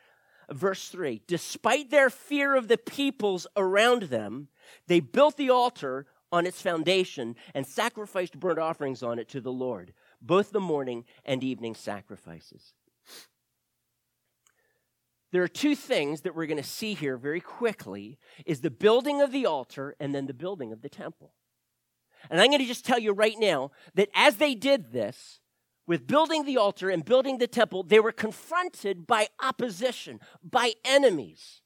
Verse 0.51 0.89
3 0.89 1.21
Despite 1.27 1.89
their 1.89 2.09
fear 2.09 2.55
of 2.55 2.67
the 2.67 2.77
peoples 2.77 3.47
around 3.57 4.03
them, 4.03 4.47
they 4.87 4.99
built 4.99 5.37
the 5.37 5.49
altar 5.49 6.05
on 6.31 6.45
its 6.45 6.61
foundation 6.61 7.35
and 7.53 7.65
sacrificed 7.65 8.39
burnt 8.39 8.59
offerings 8.59 9.03
on 9.03 9.19
it 9.19 9.29
to 9.29 9.41
the 9.41 9.51
Lord, 9.51 9.93
both 10.21 10.51
the 10.51 10.59
morning 10.59 11.05
and 11.23 11.43
evening 11.43 11.75
sacrifices. 11.75 12.73
There 15.35 15.43
are 15.43 15.49
two 15.49 15.75
things 15.75 16.21
that 16.21 16.33
we're 16.33 16.45
going 16.45 16.63
to 16.63 16.63
see 16.63 16.93
here 16.93 17.17
very 17.17 17.41
quickly 17.41 18.17
is 18.45 18.61
the 18.61 18.71
building 18.71 19.21
of 19.21 19.33
the 19.33 19.45
altar 19.45 19.93
and 19.99 20.15
then 20.15 20.27
the 20.27 20.33
building 20.33 20.71
of 20.71 20.81
the 20.81 20.87
temple. 20.87 21.33
And 22.29 22.39
I'm 22.39 22.47
going 22.47 22.61
to 22.61 22.65
just 22.65 22.85
tell 22.85 22.99
you 22.99 23.11
right 23.11 23.35
now 23.37 23.71
that 23.95 24.07
as 24.15 24.37
they 24.37 24.55
did 24.55 24.93
this, 24.93 25.41
with 25.87 26.07
building 26.07 26.45
the 26.45 26.55
altar 26.55 26.89
and 26.89 27.03
building 27.03 27.37
the 27.37 27.47
temple, 27.47 27.83
they 27.83 27.99
were 27.99 28.13
confronted 28.13 29.05
by 29.05 29.27
opposition, 29.43 30.21
by 30.41 30.71
enemies. 30.85 31.59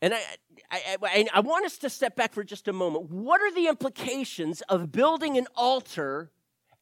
And 0.00 0.14
I, 0.14 0.22
I, 0.70 0.96
I, 1.02 1.28
I, 1.34 1.40
want 1.40 1.66
us 1.66 1.76
to 1.76 1.90
step 1.90 2.16
back 2.16 2.32
for 2.32 2.44
just 2.44 2.66
a 2.66 2.72
moment. 2.72 3.10
What 3.10 3.42
are 3.42 3.52
the 3.52 3.68
implications 3.68 4.62
of 4.70 4.90
building 4.90 5.36
an 5.36 5.48
altar 5.54 6.32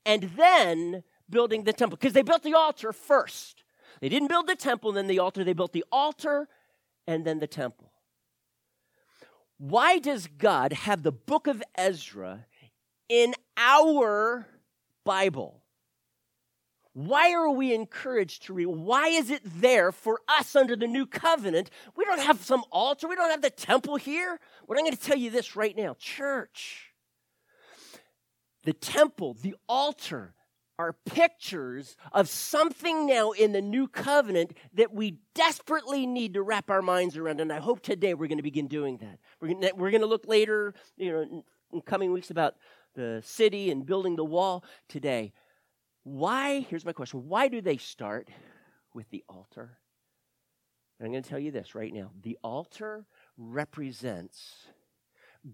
and 0.07 0.31
then 0.37 1.03
building 1.29 1.65
the 1.65 1.73
temple? 1.73 1.97
Because 1.97 2.13
they 2.13 2.23
built 2.23 2.45
the 2.45 2.55
altar 2.55 2.93
first. 2.93 3.62
They 4.03 4.09
didn't 4.09 4.29
build 4.29 4.49
the 4.49 4.57
temple 4.57 4.91
and 4.91 4.99
then 4.99 5.07
the 5.07 5.21
altar, 5.21 5.45
they 5.45 5.53
built 5.53 5.73
the 5.73 5.85
altar 5.93 6.49
and 7.07 7.25
then 7.25 7.39
the 7.39 7.47
temple. 7.47 7.93
Why 9.59 10.01
does 10.01 10.27
God 10.27 10.73
have 10.73 11.05
the 11.05 11.13
book 11.13 11.47
of 11.47 11.63
Ezra 11.77 12.47
in 13.09 13.33
our 13.57 14.49
Bible? 15.05 15.63
Why 16.95 17.33
are 17.33 17.49
we 17.49 17.73
encouraged 17.73 18.43
to 18.47 18.55
read? 18.55 18.67
Why 18.67 19.07
is 19.07 19.31
it 19.31 19.43
there 19.45 19.93
for 19.93 20.19
us 20.27 20.57
under 20.57 20.75
the 20.75 20.89
new 20.89 21.07
covenant? 21.07 21.71
We 21.95 22.05
don't 22.05 22.23
have 22.23 22.43
some 22.43 22.65
altar, 22.73 23.07
we 23.07 23.15
don't 23.15 23.31
have 23.31 23.41
the 23.41 23.51
temple 23.51 23.95
here. 23.95 24.41
What 24.67 24.79
I'm 24.79 24.85
going 24.85 24.97
to 24.97 25.01
tell 25.01 25.17
you 25.17 25.31
this 25.31 25.55
right 25.55 25.77
now 25.77 25.95
church, 25.97 26.93
the 28.65 28.73
temple, 28.73 29.35
the 29.41 29.55
altar, 29.69 30.35
are 30.79 30.95
pictures 31.07 31.97
of 32.13 32.29
something 32.29 33.07
now 33.07 33.33
in 33.33 33.53
the 33.53 33.61
new 33.61 33.87
covenant 33.87 34.57
that 34.75 34.93
we 34.93 35.19
desperately 35.35 36.07
need 36.07 36.35
to 36.35 36.43
wrap 36.43 36.71
our 36.71 36.83
minds 36.83 37.17
around. 37.17 37.41
And 37.41 37.53
I 37.53 37.61
hope 37.61 37.81
today 37.83 38.15
we're 38.15 38.29
going 38.29 38.39
to 38.39 38.43
begin 38.43 38.69
doing 38.69 38.99
that. 38.99 39.19
We're 39.41 39.91
going 39.91 40.01
to, 40.01 40.07
look 40.07 40.27
later, 40.27 40.75
you 40.97 41.13
know, 41.13 41.43
in 41.73 41.81
coming 41.83 42.13
weeks 42.13 42.31
about 42.31 42.55
the 42.95 43.23
city 43.25 43.71
and 43.71 43.87
building 43.87 44.17
the 44.17 44.25
wall 44.25 44.65
today. 44.89 45.33
Why, 46.05 46.61
here's 46.61 46.85
my 46.85 46.93
question 46.93 47.29
why 47.29 47.49
do 47.49 47.61
they 47.61 47.77
start 47.77 48.29
with 48.95 49.09
the 49.11 49.25
altar? 49.29 49.79
And 50.99 51.07
I'm 51.07 51.13
going 51.13 51.23
to 51.23 51.29
tell 51.29 51.39
you 51.39 51.51
this 51.51 51.75
right 51.75 51.93
now 51.93 52.11
the 52.23 52.39
altar 52.43 53.07
represents 53.37 54.67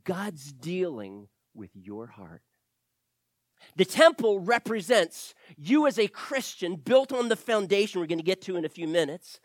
God's 0.04 0.52
dealing 0.52 1.28
with 1.54 1.70
your 1.74 2.06
heart. 2.06 2.42
The 3.76 3.84
temple 3.84 4.40
represents 4.40 5.34
you 5.56 5.86
as 5.86 5.98
a 5.98 6.08
Christian 6.08 6.76
built 6.76 7.12
on 7.12 7.28
the 7.28 7.36
foundation 7.36 8.00
we're 8.00 8.06
going 8.06 8.18
to 8.18 8.24
get 8.24 8.42
to 8.42 8.56
in 8.56 8.64
a 8.64 8.68
few 8.68 8.88
minutes 8.88 9.40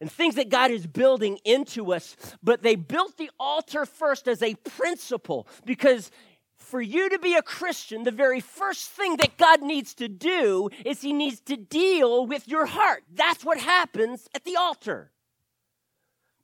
and 0.00 0.10
things 0.10 0.34
that 0.34 0.50
God 0.50 0.70
is 0.70 0.86
building 0.86 1.38
into 1.44 1.92
us. 1.92 2.16
But 2.42 2.62
they 2.62 2.76
built 2.76 3.16
the 3.16 3.30
altar 3.38 3.86
first 3.86 4.28
as 4.28 4.42
a 4.42 4.54
principle 4.54 5.46
because 5.64 6.10
for 6.58 6.80
you 6.80 7.08
to 7.10 7.18
be 7.18 7.34
a 7.34 7.42
Christian, 7.42 8.04
the 8.04 8.10
very 8.10 8.40
first 8.40 8.90
thing 8.90 9.16
that 9.18 9.36
God 9.36 9.62
needs 9.62 9.94
to 9.94 10.08
do 10.08 10.70
is 10.84 11.00
He 11.02 11.12
needs 11.12 11.40
to 11.42 11.56
deal 11.56 12.26
with 12.26 12.48
your 12.48 12.66
heart. 12.66 13.04
That's 13.12 13.44
what 13.44 13.58
happens 13.58 14.28
at 14.34 14.44
the 14.44 14.56
altar. 14.56 15.10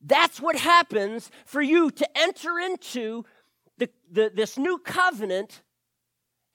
That's 0.00 0.40
what 0.40 0.56
happens 0.56 1.30
for 1.44 1.60
you 1.60 1.90
to 1.90 2.18
enter 2.18 2.58
into 2.58 3.24
the, 3.78 3.90
the, 4.10 4.30
this 4.34 4.56
new 4.56 4.78
covenant 4.78 5.62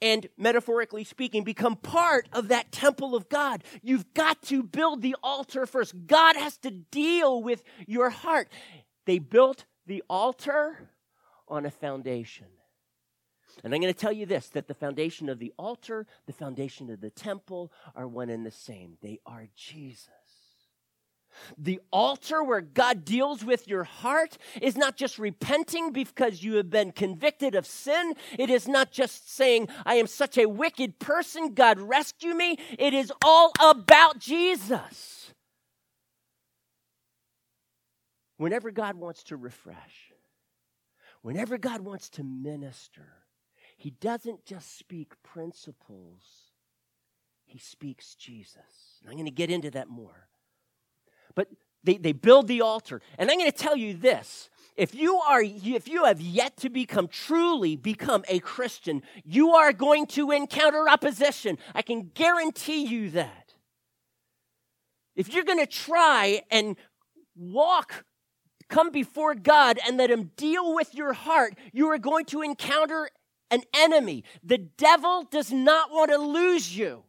and 0.02 0.28
metaphorically 0.38 1.04
speaking, 1.04 1.44
become 1.44 1.76
part 1.76 2.28
of 2.34 2.50
that 2.50 2.72
temple 2.72 3.16
of 3.16 3.30
God. 3.30 3.64
You've 3.82 4.14
got 4.14 4.42
to 4.44 4.64
build 4.64 5.02
the 5.02 5.16
altar 5.24 5.66
first. 5.66 5.94
God 6.08 6.36
has 6.36 6.58
to 6.60 6.72
deal 6.72 7.42
with 7.42 7.64
your 7.88 8.10
heart. 8.10 8.50
They 9.06 9.20
built 9.20 9.66
the 9.86 10.04
altar 10.10 10.90
on 11.48 11.66
a 11.66 11.72
foundation. 11.72 12.48
And 13.64 13.74
I'm 13.74 13.82
going 13.82 13.94
to 13.94 14.00
tell 14.00 14.12
you 14.12 14.26
this 14.26 14.50
that 14.50 14.68
the 14.68 14.74
foundation 14.74 15.30
of 15.30 15.40
the 15.40 15.54
altar, 15.58 16.06
the 16.26 16.34
foundation 16.34 16.90
of 16.90 17.02
the 17.02 17.10
temple 17.10 17.72
are 17.96 18.08
one 18.08 18.30
and 18.30 18.46
the 18.46 18.52
same. 18.52 18.98
They 19.02 19.20
are 19.26 19.48
Jesus. 19.56 20.10
The 21.58 21.80
altar 21.92 22.44
where 22.44 22.62
God 22.62 23.06
deals 23.06 23.44
with 23.44 23.68
your 23.68 23.84
heart 23.84 24.38
is 24.62 24.78
not 24.78 24.96
just 24.98 25.20
repenting 25.20 25.92
because 25.92 26.44
you 26.44 26.56
have 26.56 26.70
been 26.70 26.92
convicted 26.92 27.56
of 27.56 27.66
sin. 27.66 28.14
It 28.38 28.50
is 28.50 28.68
not 28.68 28.92
just 28.92 29.34
saying, 29.34 29.70
I 29.86 29.96
am 29.96 30.08
such 30.08 30.38
a 30.38 30.48
wicked 30.48 31.00
person, 31.00 31.54
God 31.54 31.80
rescue 31.80 32.34
me. 32.34 32.58
It 32.78 32.94
is 32.94 33.12
all 33.24 33.52
about 33.62 34.20
Jesus. 34.20 35.34
Whenever 38.38 38.72
God 38.72 38.96
wants 38.96 39.24
to 39.26 39.38
refresh, 39.38 40.12
whenever 41.22 41.58
God 41.58 41.82
wants 41.82 42.10
to 42.12 42.24
minister, 42.24 43.08
He 43.78 43.92
doesn't 43.92 44.46
just 44.46 44.78
speak 44.78 45.14
principles, 45.24 46.52
He 47.46 47.60
speaks 47.60 48.16
Jesus. 48.16 49.00
And 49.02 49.10
I'm 49.10 49.16
going 49.16 49.26
to 49.26 49.32
get 49.32 49.50
into 49.50 49.72
that 49.72 49.88
more. 49.88 50.28
But 51.36 51.50
they, 51.84 51.98
they 51.98 52.14
build 52.14 52.48
the 52.48 52.62
altar. 52.62 53.02
And 53.18 53.30
I'm 53.30 53.38
going 53.38 53.52
to 53.52 53.58
tell 53.58 53.76
you 53.76 53.94
this. 53.94 54.50
If 54.76 54.94
you 54.94 55.16
are 55.16 55.42
if 55.42 55.88
you 55.88 56.04
have 56.04 56.20
yet 56.20 56.58
to 56.58 56.70
become 56.70 57.08
truly 57.08 57.78
become 57.78 58.26
a 58.28 58.40
Christian, 58.40 59.04
you 59.24 59.52
are 59.52 59.72
going 59.72 60.06
to 60.08 60.32
encounter 60.32 60.90
opposition. 60.90 61.58
I 61.74 61.82
can 61.82 62.12
guarantee 62.14 62.86
you 62.86 63.10
that. 63.12 63.54
If 65.16 65.34
you're 65.34 65.46
going 65.46 65.60
to 65.60 65.66
try 65.66 66.42
and 66.52 66.76
walk 67.38 68.04
come 68.68 68.90
before 68.90 69.36
God 69.36 69.80
and 69.86 69.96
let 69.98 70.10
him 70.10 70.32
deal 70.36 70.74
with 70.74 70.94
your 70.94 71.14
heart, 71.14 71.56
you 71.72 71.88
are 71.90 71.98
going 71.98 72.26
to 72.26 72.42
encounter 72.42 73.10
an 73.52 73.62
enemy. 73.74 74.24
The 74.44 74.58
devil 74.58 75.24
does 75.24 75.52
not 75.52 75.92
want 75.92 76.12
to 76.12 76.18
lose 76.18 76.76
you. 76.76 77.04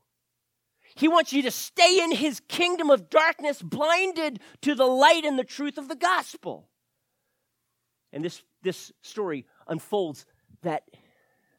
He 0.96 1.08
wants 1.08 1.32
you 1.32 1.42
to 1.42 1.50
stay 1.50 2.02
in 2.02 2.10
his 2.10 2.40
kingdom 2.48 2.88
of 2.88 3.10
darkness, 3.10 3.60
blinded 3.60 4.40
to 4.62 4.74
the 4.74 4.86
light 4.86 5.24
and 5.24 5.38
the 5.38 5.44
truth 5.44 5.76
of 5.76 5.88
the 5.88 5.94
gospel. 5.94 6.68
And 8.12 8.24
this, 8.24 8.42
this 8.62 8.92
story 9.02 9.44
unfolds 9.68 10.24
that 10.62 10.84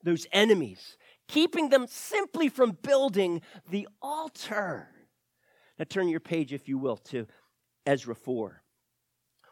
those 0.04 0.26
enemies 0.32 0.98
keeping 1.28 1.70
them 1.70 1.86
simply 1.88 2.50
from 2.50 2.78
building 2.82 3.42
the 3.70 3.88
altar. 4.02 4.90
Now 5.78 5.86
turn 5.88 6.08
your 6.08 6.20
page, 6.20 6.52
if 6.52 6.68
you 6.68 6.80
will, 6.80 6.98
to 6.98 7.28
Ezra 7.86 8.16
4. 8.16 8.64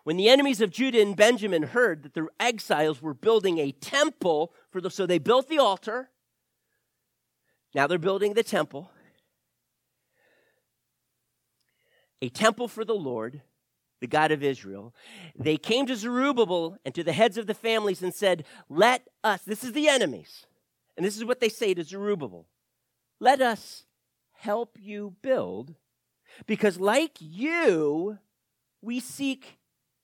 When 0.04 0.18
the 0.18 0.30
enemies 0.30 0.62
of 0.62 0.72
Judah 0.72 1.02
and 1.02 1.16
Benjamin 1.16 1.62
heard 1.62 2.04
that 2.04 2.14
the 2.16 2.28
exiles 2.40 3.02
were 3.02 3.14
building 3.14 3.60
a 3.60 3.72
temple 3.72 4.54
for 4.72 4.82
the, 4.82 4.90
so 4.90 5.06
they 5.06 5.20
built 5.20 5.48
the 5.48 5.60
altar. 5.60 6.10
Now 7.76 7.86
they're 7.86 8.00
building 8.00 8.34
the 8.34 8.44
temple. 8.44 8.90
A 12.22 12.30
temple 12.30 12.68
for 12.68 12.86
the 12.86 12.96
Lord, 12.96 13.42
the 14.02 14.08
God 14.08 14.32
of 14.32 14.44
Israel. 14.44 14.94
They 15.38 15.58
came 15.58 15.86
to 15.88 15.96
Zerubbabel 15.96 16.78
and 16.86 16.94
to 16.96 17.04
the 17.04 17.14
heads 17.14 17.38
of 17.38 17.48
the 17.48 17.54
families 17.54 18.02
and 18.02 18.14
said, 18.14 18.46
Let 18.70 19.08
us, 19.24 19.42
this 19.42 19.64
is 19.64 19.74
the 19.74 19.88
enemies, 19.88 20.46
and 20.96 21.06
this 21.06 21.18
is 21.18 21.26
what 21.26 21.40
they 21.40 21.50
say 21.50 21.74
to 21.74 21.84
Zerubbabel, 21.84 22.48
let 23.20 23.42
us 23.42 23.86
help 24.34 24.78
you 24.80 25.16
build, 25.22 25.76
because 26.46 26.80
like 26.80 27.18
you, 27.20 28.18
we 28.82 29.00
seek 29.00 29.58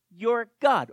your 0.09 0.47
God. 0.61 0.91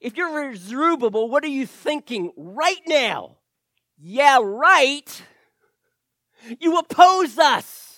If 0.00 0.16
you're 0.16 0.56
Zerubbabel, 0.56 1.28
what 1.28 1.44
are 1.44 1.48
you 1.48 1.66
thinking 1.66 2.32
right 2.36 2.80
now? 2.86 3.36
Yeah, 3.98 4.38
right. 4.42 5.22
You 6.58 6.78
oppose 6.78 7.38
us. 7.38 7.89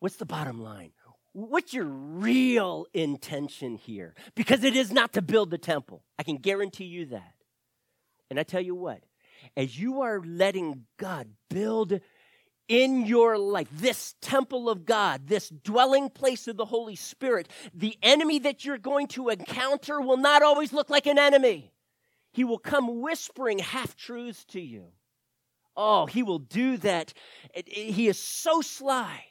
What's 0.00 0.16
the 0.16 0.26
bottom 0.26 0.62
line? 0.62 0.92
What's 1.32 1.72
your 1.72 1.84
real 1.84 2.86
intention 2.92 3.76
here? 3.76 4.14
Because 4.34 4.64
it 4.64 4.74
is 4.74 4.90
not 4.90 5.12
to 5.12 5.22
build 5.22 5.50
the 5.50 5.58
temple. 5.58 6.02
I 6.18 6.24
can 6.24 6.38
guarantee 6.38 6.86
you 6.86 7.06
that. 7.06 7.34
And 8.28 8.40
I 8.40 8.42
tell 8.42 8.60
you 8.60 8.74
what, 8.74 9.02
as 9.56 9.78
you 9.78 10.00
are 10.00 10.20
letting 10.24 10.86
God 10.96 11.28
build 11.48 12.00
in 12.66 13.06
your 13.06 13.38
life, 13.38 13.68
this 13.72 14.14
temple 14.20 14.68
of 14.68 14.84
God, 14.84 15.26
this 15.26 15.48
dwelling 15.48 16.08
place 16.08 16.48
of 16.48 16.56
the 16.56 16.64
Holy 16.64 16.96
Spirit, 16.96 17.48
the 17.74 17.96
enemy 18.02 18.40
that 18.40 18.64
you're 18.64 18.78
going 18.78 19.06
to 19.08 19.28
encounter 19.28 20.00
will 20.00 20.16
not 20.16 20.42
always 20.42 20.72
look 20.72 20.90
like 20.90 21.06
an 21.06 21.18
enemy. 21.18 21.72
He 22.32 22.44
will 22.44 22.58
come 22.58 23.00
whispering 23.00 23.58
half 23.58 23.96
truths 23.96 24.44
to 24.46 24.60
you. 24.60 24.86
Oh, 25.76 26.06
he 26.06 26.22
will 26.22 26.38
do 26.38 26.76
that. 26.78 27.12
He 27.54 28.08
is 28.08 28.18
so 28.18 28.60
sly. 28.60 29.24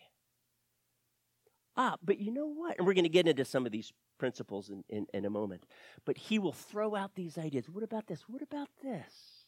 Ah, 1.81 1.95
but 2.03 2.19
you 2.19 2.29
know 2.29 2.45
what? 2.45 2.77
And 2.77 2.85
we're 2.85 2.93
going 2.93 3.05
to 3.05 3.09
get 3.09 3.25
into 3.25 3.45
some 3.45 3.65
of 3.65 3.71
these 3.71 3.93
principles 4.17 4.69
in, 4.69 4.83
in, 4.89 5.07
in 5.13 5.23
a 5.23 5.29
moment. 5.29 5.63
But 6.03 6.17
he 6.17 6.37
will 6.37 6.51
throw 6.51 6.93
out 6.93 7.15
these 7.15 7.37
ideas. 7.37 7.69
What 7.69 7.85
about 7.85 8.05
this? 8.05 8.23
What 8.27 8.41
about 8.41 8.67
this? 8.83 9.45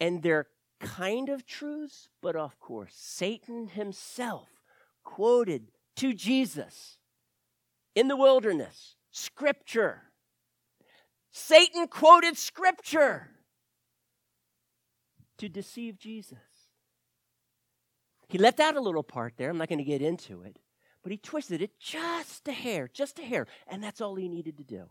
And 0.00 0.20
they're 0.20 0.48
kind 0.80 1.28
of 1.28 1.46
truths, 1.46 2.08
but 2.20 2.34
of 2.34 2.58
course, 2.58 2.92
Satan 2.92 3.68
himself 3.68 4.48
quoted 5.04 5.70
to 5.94 6.12
Jesus 6.12 6.98
in 7.94 8.08
the 8.08 8.16
wilderness 8.16 8.96
scripture. 9.12 10.02
Satan 11.30 11.86
quoted 11.86 12.36
scripture 12.36 13.28
to 15.38 15.48
deceive 15.48 15.98
Jesus. 15.98 16.38
He 18.32 18.38
left 18.38 18.60
out 18.60 18.76
a 18.76 18.80
little 18.80 19.02
part 19.02 19.34
there. 19.36 19.50
I'm 19.50 19.58
not 19.58 19.68
going 19.68 19.78
to 19.78 19.84
get 19.84 20.00
into 20.00 20.40
it, 20.40 20.58
but 21.02 21.12
he 21.12 21.18
twisted 21.18 21.60
it 21.60 21.78
just 21.78 22.48
a 22.48 22.52
hair, 22.52 22.88
just 22.90 23.18
a 23.18 23.22
hair, 23.22 23.46
and 23.68 23.84
that's 23.84 24.00
all 24.00 24.14
he 24.14 24.26
needed 24.26 24.56
to 24.56 24.64
do. 24.64 24.88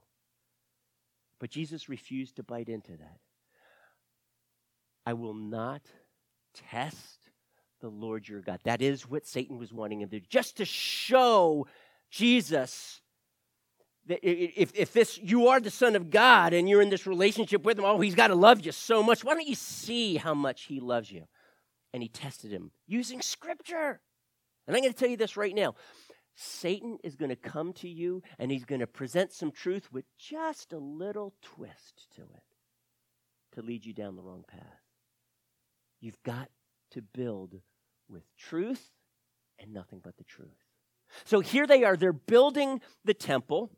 But 1.40 1.50
Jesus 1.50 1.90
refused 1.90 2.36
to 2.36 2.44
bite 2.44 2.70
into 2.70 2.92
that. 2.92 3.18
I 5.08 5.14
will 5.14 5.34
not 5.34 5.82
test 6.54 7.18
the 7.80 7.90
Lord 7.90 8.30
your 8.30 8.42
God. 8.42 8.60
That 8.64 8.84
is 8.84 9.10
what 9.10 9.26
Satan 9.26 9.58
was 9.58 9.74
wanting 9.74 10.02
him 10.02 10.10
to 10.10 10.20
do, 10.20 10.26
just 10.30 10.58
to 10.58 10.66
show 10.66 11.66
Jesus 12.12 13.02
that 14.06 14.20
if, 14.22 14.72
if 14.76 14.94
this 14.94 15.18
you 15.18 15.48
are 15.48 15.60
the 15.60 15.72
son 15.72 15.96
of 15.96 16.12
God 16.12 16.54
and 16.54 16.70
you're 16.70 16.84
in 16.84 16.92
this 16.92 17.08
relationship 17.08 17.64
with 17.64 17.80
him, 17.80 17.86
oh, 17.86 18.00
he's 18.02 18.14
got 18.14 18.28
to 18.28 18.36
love 18.36 18.64
you 18.64 18.72
so 18.72 19.02
much. 19.02 19.24
Why 19.24 19.34
don't 19.34 19.48
you 19.48 19.56
see 19.56 20.18
how 20.18 20.36
much 20.36 20.66
he 20.66 20.80
loves 20.80 21.12
you? 21.12 21.24
And 21.94 22.02
he 22.02 22.10
tested 22.10 22.52
him 22.52 22.72
using 22.88 23.22
scripture. 23.22 24.02
And 24.68 24.76
I'm 24.76 24.82
going 24.82 24.94
to 24.94 25.00
tell 25.00 25.10
you 25.10 25.18
this 25.18 25.36
right 25.38 25.54
now. 25.54 25.76
Satan 26.36 26.98
is 27.04 27.16
going 27.16 27.30
to 27.30 27.36
come 27.36 27.74
to 27.74 27.90
you 27.90 28.22
and 28.40 28.52
he's 28.52 28.66
going 28.66 28.80
to 28.80 28.88
present 28.88 29.34
some 29.34 29.52
truth 29.52 29.92
with 29.92 30.06
just 30.18 30.74
a 30.74 30.78
little 30.78 31.34
twist 31.42 32.08
to 32.16 32.22
it 32.22 32.44
to 33.54 33.62
lead 33.62 33.86
you 33.86 33.94
down 33.94 34.16
the 34.16 34.24
wrong 34.24 34.46
path. 34.48 34.62
You've 36.00 36.22
got 36.24 36.50
to 36.92 37.02
build 37.02 37.62
with 38.10 38.24
truth 38.38 38.92
and 39.60 39.74
nothing 39.74 40.00
but 40.04 40.18
the 40.18 40.24
truth. 40.24 40.50
So 41.26 41.42
here 41.42 41.68
they 41.68 41.84
are. 41.84 41.98
They're 41.98 42.14
building 42.14 42.82
the 43.04 43.14
temple. 43.14 43.70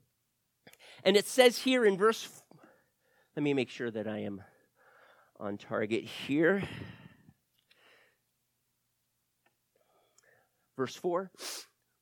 And 1.04 1.18
it 1.18 1.28
says 1.28 1.58
here 1.58 1.86
in 1.86 1.98
verse, 1.98 2.30
let 3.36 3.44
me 3.44 3.54
make 3.54 3.70
sure 3.70 3.90
that 3.92 4.08
I 4.08 4.20
am 4.20 4.42
on 5.40 5.58
target 5.58 6.04
here. 6.04 6.64
Verse 10.78 10.96
4 10.96 11.32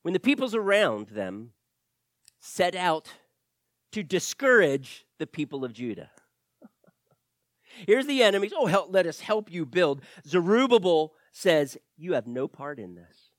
When 0.02 0.14
the 0.14 0.20
peoples 0.20 0.54
around 0.54 1.08
them 1.08 1.52
set 2.40 2.74
out 2.74 3.12
to 3.92 4.02
discourage 4.02 5.06
the 5.18 5.26
people 5.26 5.64
of 5.64 5.72
Judah. 5.72 6.10
Here's 7.86 8.06
the 8.06 8.22
enemies. 8.22 8.52
Oh, 8.56 8.66
help, 8.66 8.92
let 8.92 9.06
us 9.06 9.20
help 9.20 9.50
you 9.50 9.64
build. 9.64 10.02
Zerubbabel 10.26 11.14
says, 11.32 11.78
You 11.96 12.14
have 12.14 12.26
no 12.26 12.48
part 12.48 12.78
in 12.78 12.94
this. 12.94 13.30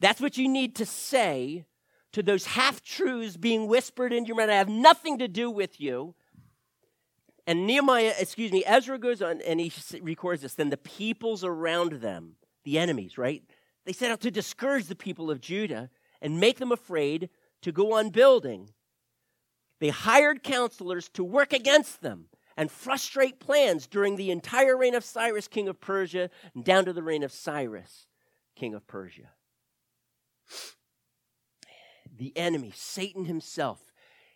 That's 0.00 0.20
what 0.20 0.36
you 0.36 0.48
need 0.48 0.76
to 0.76 0.86
say 0.86 1.66
to 2.12 2.22
those 2.22 2.46
half 2.46 2.82
truths 2.82 3.36
being 3.36 3.66
whispered 3.66 4.12
in 4.12 4.24
your 4.24 4.36
mind. 4.36 4.50
I 4.50 4.56
have 4.56 4.68
nothing 4.68 5.18
to 5.18 5.28
do 5.28 5.50
with 5.50 5.80
you. 5.80 6.14
And 7.46 7.66
Nehemiah, 7.66 8.14
excuse 8.18 8.52
me, 8.52 8.64
Ezra 8.64 8.98
goes 8.98 9.20
on 9.20 9.40
and 9.42 9.60
he 9.60 9.72
records 10.00 10.42
this. 10.42 10.54
Then 10.54 10.70
the 10.70 10.76
peoples 10.76 11.44
around 11.44 11.94
them, 11.94 12.36
the 12.64 12.78
enemies, 12.78 13.18
right? 13.18 13.42
They 13.84 13.92
set 13.92 14.10
out 14.10 14.20
to 14.20 14.30
discourage 14.30 14.86
the 14.86 14.96
people 14.96 15.30
of 15.30 15.40
Judah 15.40 15.90
and 16.20 16.40
make 16.40 16.58
them 16.58 16.72
afraid 16.72 17.28
to 17.62 17.72
go 17.72 17.94
on 17.94 18.10
building. 18.10 18.70
They 19.80 19.90
hired 19.90 20.42
counselors 20.42 21.08
to 21.10 21.24
work 21.24 21.52
against 21.52 22.00
them 22.00 22.26
and 22.56 22.70
frustrate 22.70 23.40
plans 23.40 23.86
during 23.86 24.16
the 24.16 24.30
entire 24.30 24.76
reign 24.76 24.94
of 24.94 25.04
Cyrus, 25.04 25.48
king 25.48 25.68
of 25.68 25.80
Persia, 25.80 26.30
and 26.54 26.64
down 26.64 26.84
to 26.84 26.92
the 26.92 27.02
reign 27.02 27.22
of 27.22 27.32
Cyrus, 27.32 28.06
king 28.54 28.74
of 28.74 28.86
Persia. 28.86 29.30
The 32.16 32.36
enemy, 32.36 32.72
Satan 32.74 33.24
himself, 33.24 33.92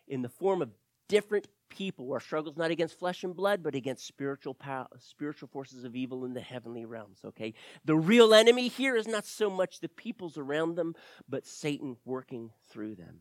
in 0.07 0.23
the 0.23 0.29
form 0.29 0.61
of 0.61 0.73
different 1.09 1.47
people, 1.69 2.13
our 2.13 2.21
struggle's 2.21 2.57
not 2.57 2.71
against 2.71 2.99
flesh 2.99 3.25
and 3.25 3.35
blood, 3.35 3.63
but 3.63 3.75
against 3.75 4.07
spiritual 4.07 4.55
power, 4.55 4.89
spiritual 4.99 5.49
forces 5.49 5.85
of 5.85 5.97
evil 5.97 6.25
in 6.25 6.35
the 6.35 6.41
heavenly 6.41 6.85
realms. 6.85 7.21
Okay, 7.25 7.55
the 7.85 7.97
real 7.97 8.35
enemy 8.35 8.69
here 8.69 8.97
is 8.97 9.07
not 9.07 9.25
so 9.25 9.51
much 9.51 9.81
the 9.81 9.89
peoples 9.89 10.39
around 10.39 10.75
them, 10.75 10.95
but 11.29 11.47
Satan 11.47 11.97
working 12.05 12.51
through 12.71 12.97
them, 12.97 13.21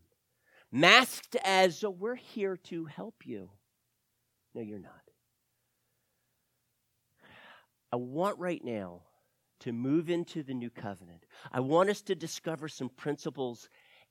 masked 0.71 1.35
as 1.43 1.83
oh, 1.83 1.89
we're 1.89 2.15
here 2.15 2.57
to 2.57 2.85
help 2.85 3.25
you. 3.25 3.49
No, 4.53 4.61
you're 4.61 4.79
not. 4.79 4.91
I 7.91 7.95
want 7.95 8.37
right 8.37 8.63
now 8.63 9.03
to 9.59 9.71
move 9.71 10.09
into 10.09 10.43
the 10.43 10.53
new 10.53 10.69
covenant. 10.69 11.25
I 11.51 11.61
want 11.61 11.89
us 11.89 12.01
to 12.03 12.15
discover 12.15 12.67
some 12.67 12.89
principles, 12.89 13.69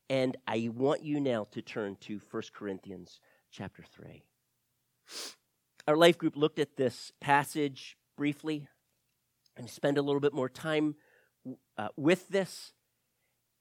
and 0.09 0.37
I 0.47 0.71
want 0.75 1.05
you 1.05 1.21
now 1.21 1.47
to 1.53 1.63
turn 1.63 1.97
to 2.03 2.21
1 2.31 2.43
Corinthians 2.55 3.21
chapter 3.57 3.83
3. 3.83 4.23
Our 5.89 5.97
life 5.97 6.19
group 6.19 6.37
looked 6.37 6.59
at 6.59 6.77
this 6.77 7.13
passage 7.21 7.97
briefly 8.17 8.69
and 9.57 9.71
spend 9.71 9.97
a 9.97 10.03
little 10.03 10.21
bit 10.21 10.35
more 10.35 10.51
time 10.51 10.97
uh, 11.79 11.89
with 11.97 12.29
this. 12.29 12.73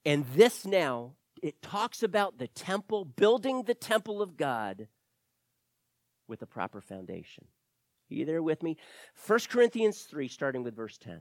And 0.04 0.26
this 0.34 0.66
now, 0.66 1.14
it 1.42 1.62
talks 1.62 2.02
about 2.02 2.38
the 2.38 2.48
temple, 2.48 3.06
building 3.06 3.62
the 3.62 3.74
temple 3.74 4.20
of 4.20 4.36
God 4.36 4.88
with 6.28 6.42
a 6.42 6.46
proper 6.46 6.82
foundation. 6.82 7.46
Are 8.10 8.14
you 8.14 8.26
there 8.26 8.42
with 8.42 8.62
me? 8.62 8.76
1 9.26 9.38
Corinthians 9.48 10.02
3, 10.02 10.28
starting 10.28 10.62
with 10.62 10.76
verse 10.76 10.98
10. 10.98 11.20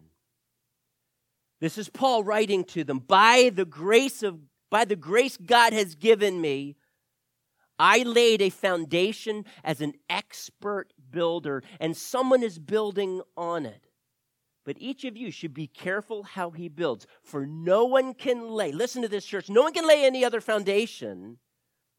This 1.61 1.77
is 1.77 1.88
Paul 1.88 2.25
writing 2.25 2.65
to 2.65 2.83
them, 2.83 2.99
by 2.99 3.51
the 3.53 3.65
grace 3.65 4.21
of 4.21 4.39
by 4.71 4.83
the 4.83 4.95
grace 4.95 5.38
God 5.38 5.71
has 5.71 5.95
given 5.95 6.41
me, 6.41 6.75
I 7.77 8.03
laid 8.03 8.41
a 8.41 8.49
foundation 8.49 9.45
as 9.63 9.81
an 9.81 9.93
expert 10.09 10.93
builder, 11.11 11.63
and 11.79 11.95
someone 11.95 12.43
is 12.43 12.59
building 12.59 13.21
on 13.35 13.65
it. 13.65 13.88
But 14.65 14.77
each 14.79 15.05
of 15.05 15.15
you 15.15 15.29
should 15.29 15.53
be 15.53 15.67
careful 15.67 16.23
how 16.23 16.49
he 16.49 16.69
builds, 16.69 17.05
for 17.23 17.45
no 17.45 17.85
one 17.85 18.13
can 18.13 18.49
lay, 18.49 18.71
listen 18.71 19.01
to 19.03 19.07
this, 19.07 19.25
church, 19.25 19.49
no 19.49 19.61
one 19.61 19.73
can 19.73 19.88
lay 19.88 20.05
any 20.05 20.25
other 20.25 20.41
foundation 20.41 21.38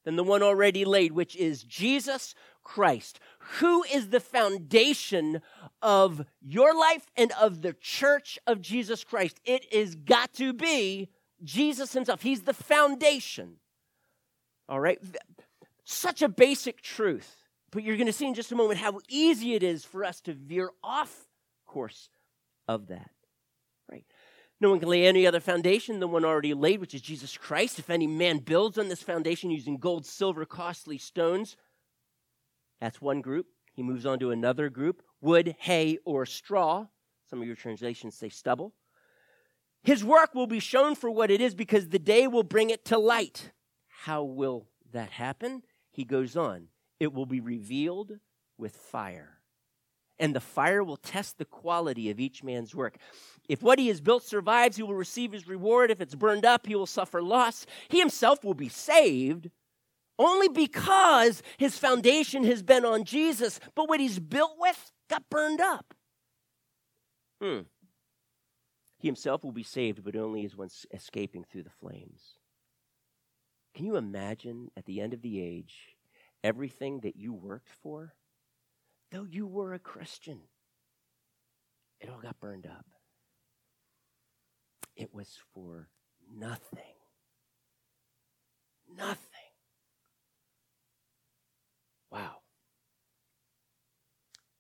than 0.05 0.17
the 0.17 0.25
one 0.25 0.43
already 0.43 0.85
laid, 0.85 1.12
which 1.12 1.37
is 1.37 1.62
Jesus 1.65 2.35
Christ, 2.62 3.21
who 3.61 3.85
is 3.85 4.09
the 4.09 4.21
foundation 4.21 5.43
of 5.83 6.25
your 6.41 6.75
life 6.75 7.07
and 7.17 7.33
of 7.41 7.62
the 7.62 7.73
church 7.73 8.39
of 8.47 8.61
Jesus 8.61 9.05
Christ. 9.05 9.41
It 9.45 9.71
is 9.73 9.95
got 9.95 10.33
to 10.35 10.53
be 10.53 11.09
Jesus 11.45 11.93
himself. 11.93 12.23
He's 12.23 12.43
the 12.43 12.55
foundation. 12.55 13.57
All 14.69 14.81
right? 14.81 14.99
Such 15.88 16.20
a 16.20 16.29
basic 16.29 16.83
truth. 16.83 17.37
But 17.70 17.85
you're 17.85 17.96
going 17.96 18.09
to 18.09 18.12
see 18.12 18.27
in 18.27 18.35
just 18.35 18.51
a 18.51 18.57
moment 18.57 18.81
how 18.81 18.99
easy 19.09 19.55
it 19.55 19.62
is 19.62 19.85
for 19.85 20.05
us 20.05 20.20
to 20.22 20.33
veer 20.33 20.70
off 20.83 21.29
course 21.64 22.11
of 22.66 22.88
that. 22.88 23.11
Right? 23.90 24.05
No 24.61 24.70
one 24.70 24.81
can 24.81 24.88
lay 24.88 25.07
any 25.07 25.27
other 25.29 25.38
foundation 25.38 26.01
than 26.01 26.11
one 26.11 26.25
already 26.25 26.55
laid, 26.55 26.81
which 26.81 26.94
is 26.94 27.03
Jesus 27.03 27.37
Christ. 27.37 27.79
If 27.79 27.88
any 27.88 28.09
man 28.09 28.38
builds 28.38 28.79
on 28.79 28.88
this 28.88 29.03
foundation 29.03 29.51
using 29.51 29.77
gold, 29.77 30.05
silver, 30.05 30.44
costly 30.44 30.99
stones, 30.99 31.57
that's 32.81 33.01
one 33.01 33.20
group. 33.20 33.46
He 33.72 33.83
moves 33.83 34.07
on 34.07 34.18
to 34.20 34.33
another 34.33 34.68
group 34.68 35.03
wood, 35.20 35.55
hay, 35.61 35.99
or 36.05 36.27
straw. 36.27 36.87
Some 37.31 37.40
of 37.40 37.46
your 37.46 37.57
translations 37.57 38.16
say 38.16 38.29
stubble. 38.29 38.75
His 39.83 40.05
work 40.05 40.35
will 40.35 40.49
be 40.49 40.59
shown 40.59 40.96
for 40.96 41.11
what 41.11 41.31
it 41.31 41.40
is 41.40 41.55
because 41.55 41.88
the 41.88 41.99
day 42.01 42.27
will 42.27 42.42
bring 42.42 42.70
it 42.70 42.85
to 42.87 42.99
light. 42.99 43.53
How 43.88 44.25
will 44.25 44.66
that 44.92 45.11
happen? 45.11 45.62
He 45.97 46.05
goes 46.05 46.37
on. 46.37 46.69
It 47.01 47.15
will 47.15 47.25
be 47.25 47.41
revealed 47.41 48.19
with 48.59 48.77
fire. 48.77 49.39
And 50.19 50.35
the 50.35 50.41
fire 50.41 50.85
will 50.85 50.99
test 50.99 51.39
the 51.39 51.47
quality 51.47 52.11
of 52.11 52.21
each 52.21 52.45
man's 52.45 52.75
work. 52.75 52.99
If 53.49 53.63
what 53.63 53.79
he 53.79 53.89
has 53.89 54.03
built 54.03 54.23
survives, 54.23 54.77
he 54.77 54.83
will 54.83 54.93
receive 54.93 55.33
his 55.33 55.49
reward. 55.49 55.91
If 55.91 56.03
it's 56.03 56.15
burned 56.15 56.45
up, 56.45 56.67
he 56.67 56.75
will 56.75 56.85
suffer 56.85 57.23
loss. 57.23 57.65
He 57.89 57.99
himself 57.99 58.45
will 58.45 58.53
be 58.53 58.69
saved 58.69 59.51
only 60.19 60.49
because 60.49 61.43
his 61.57 61.79
foundation 61.79 62.45
has 62.45 62.63
been 62.63 62.85
on 62.85 63.05
Jesus, 63.05 63.59
but 63.75 63.89
what 63.89 63.99
he's 63.99 64.19
built 64.19 64.57
with 64.59 64.93
got 65.09 65.23
burned 65.31 65.63
up. 65.63 65.95
Hmm. 67.41 67.61
He 68.99 69.09
himself 69.09 69.45
will 69.45 69.53
be 69.53 69.63
saved, 69.63 70.05
but 70.05 70.15
only 70.15 70.45
as 70.45 70.55
one 70.57 70.69
escaping 70.93 71.45
through 71.45 71.63
the 71.63 71.71
flames. 71.71 72.36
Can 73.77 73.85
you 73.85 73.97
imagine 73.97 74.71
at 74.75 74.87
the 74.87 75.03
end 75.03 75.12
of 75.12 75.21
the 75.21 75.39
age 75.39 75.97
everything 76.43 77.01
that 77.01 77.17
you 77.17 77.35
worked 77.35 77.69
for? 77.69 78.15
Though 79.12 79.27
you 79.31 79.47
were 79.47 79.75
a 79.75 79.79
Christian, 79.79 80.41
it 82.01 82.09
all 82.09 82.19
got 82.19 82.41
burned 82.41 82.65
up. 82.65 82.87
It 84.97 85.12
was 85.12 85.29
for 85.53 85.91
nothing. 86.35 86.95
Nothing. 88.97 89.19
Wow. 92.11 92.37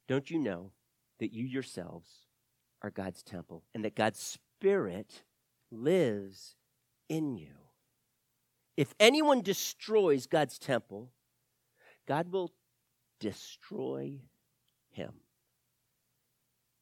Don't 0.06 0.30
you 0.30 0.38
know 0.38 0.72
that 1.20 1.32
you 1.32 1.46
yourselves 1.46 2.26
are 2.82 2.90
God's 2.90 3.22
temple 3.22 3.64
and 3.74 3.82
that 3.86 3.96
God's 3.96 4.20
Spirit 4.20 5.22
lives 5.70 6.56
in 7.08 7.34
you? 7.34 7.65
If 8.76 8.94
anyone 9.00 9.40
destroys 9.40 10.26
God's 10.26 10.58
temple, 10.58 11.10
God 12.06 12.30
will 12.30 12.52
destroy 13.20 14.20
him. 14.90 15.12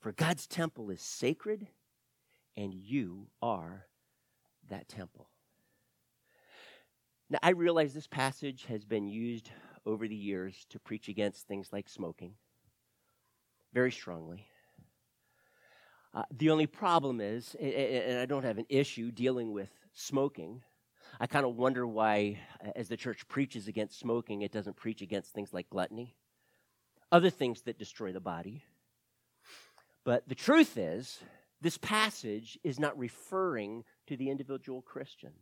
For 0.01 0.13
God's 0.13 0.47
temple 0.47 0.91
is 0.91 1.01
sacred, 1.01 1.67
and 2.57 2.75
you 2.75 3.29
are 3.41 3.87
that 4.69 4.89
temple. 4.89 5.29
Now, 7.31 7.39
I 7.43 7.51
realize 7.51 7.95
this 7.95 8.07
passage 8.07 8.67
has 8.67 8.85
been 8.85 9.09
used 9.09 9.51
over 9.87 10.07
the 10.07 10.15
years 10.15 10.67
to 10.71 10.79
preach 10.79 11.09
against 11.09 11.47
things 11.47 11.73
like 11.73 11.89
smoking 11.89 12.35
very 13.73 13.91
strongly. 13.91 14.47
Uh, 16.15 16.23
the 16.37 16.51
only 16.51 16.67
problem 16.67 17.21
is, 17.21 17.57
and 17.61 18.21
I 18.21 18.27
don't 18.27 18.45
have 18.45 18.59
an 18.59 18.67
issue 18.69 19.11
dealing 19.11 19.53
with 19.53 19.71
smoking. 19.95 20.63
I 21.21 21.27
kind 21.27 21.47
of 21.47 21.57
wonder 21.57 21.87
why, 21.87 22.41
as 22.75 22.89
the 22.89 22.97
church 22.97 23.29
preaches 23.29 23.69
against 23.69 23.99
smoking, 23.99 24.43
it 24.43 24.53
doesn't 24.53 24.77
preach 24.77 25.01
against 25.01 25.33
things 25.33 25.53
like 25.53 25.71
gluttony, 25.71 26.17
other 27.13 27.31
things 27.31 27.63
that 27.63 27.79
destroy 27.79 28.13
the 28.13 28.21
body. 28.21 28.65
But 30.05 30.29
the 30.29 30.35
truth 30.35 30.77
is, 30.77 31.21
this 31.61 31.79
passage 31.79 32.59
is 32.65 32.79
not 32.79 32.99
referring 32.99 33.85
to 34.07 34.17
the 34.17 34.29
individual 34.29 34.83
Christian. 34.83 35.33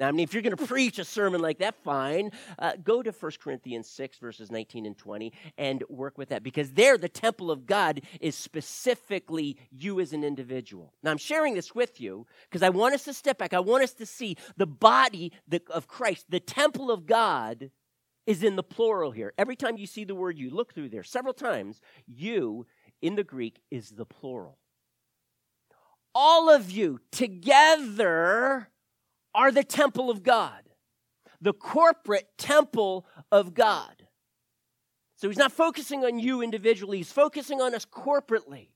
Now, 0.00 0.08
I 0.08 0.12
mean, 0.12 0.24
if 0.24 0.32
you're 0.32 0.42
going 0.42 0.56
to 0.56 0.66
preach 0.66 0.98
a 0.98 1.04
sermon 1.04 1.42
like 1.42 1.58
that, 1.58 1.74
fine. 1.84 2.32
Uh, 2.58 2.72
go 2.82 3.02
to 3.02 3.12
1 3.12 3.32
Corinthians 3.38 3.86
6, 3.90 4.16
verses 4.16 4.50
19 4.50 4.86
and 4.86 4.96
20, 4.96 5.30
and 5.58 5.84
work 5.90 6.16
with 6.16 6.30
that 6.30 6.42
because 6.42 6.72
there, 6.72 6.96
the 6.96 7.06
temple 7.08 7.50
of 7.50 7.66
God 7.66 8.00
is 8.18 8.34
specifically 8.34 9.58
you 9.70 10.00
as 10.00 10.14
an 10.14 10.24
individual. 10.24 10.94
Now, 11.02 11.10
I'm 11.10 11.18
sharing 11.18 11.52
this 11.52 11.74
with 11.74 12.00
you 12.00 12.26
because 12.48 12.62
I 12.62 12.70
want 12.70 12.94
us 12.94 13.04
to 13.04 13.12
step 13.12 13.36
back. 13.36 13.52
I 13.52 13.60
want 13.60 13.84
us 13.84 13.92
to 13.92 14.06
see 14.06 14.38
the 14.56 14.66
body 14.66 15.32
of 15.68 15.86
Christ, 15.86 16.24
the 16.30 16.40
temple 16.40 16.90
of 16.90 17.04
God, 17.04 17.70
is 18.26 18.42
in 18.42 18.56
the 18.56 18.62
plural 18.62 19.10
here. 19.10 19.34
Every 19.36 19.56
time 19.56 19.76
you 19.76 19.86
see 19.86 20.04
the 20.04 20.14
word 20.14 20.38
you, 20.38 20.48
look 20.48 20.72
through 20.72 20.88
there 20.88 21.04
several 21.04 21.34
times. 21.34 21.78
You 22.06 22.66
in 23.02 23.16
the 23.16 23.24
Greek 23.24 23.60
is 23.70 23.90
the 23.90 24.06
plural. 24.06 24.56
All 26.14 26.48
of 26.48 26.70
you 26.70 27.00
together 27.12 28.70
are 29.34 29.52
the 29.52 29.64
temple 29.64 30.10
of 30.10 30.22
God, 30.22 30.62
the 31.40 31.52
corporate 31.52 32.28
temple 32.38 33.06
of 33.30 33.54
God. 33.54 34.06
So 35.16 35.28
he's 35.28 35.38
not 35.38 35.52
focusing 35.52 36.04
on 36.04 36.18
you 36.18 36.42
individually, 36.42 36.98
he's 36.98 37.12
focusing 37.12 37.60
on 37.60 37.74
us 37.74 37.84
corporately. 37.84 38.68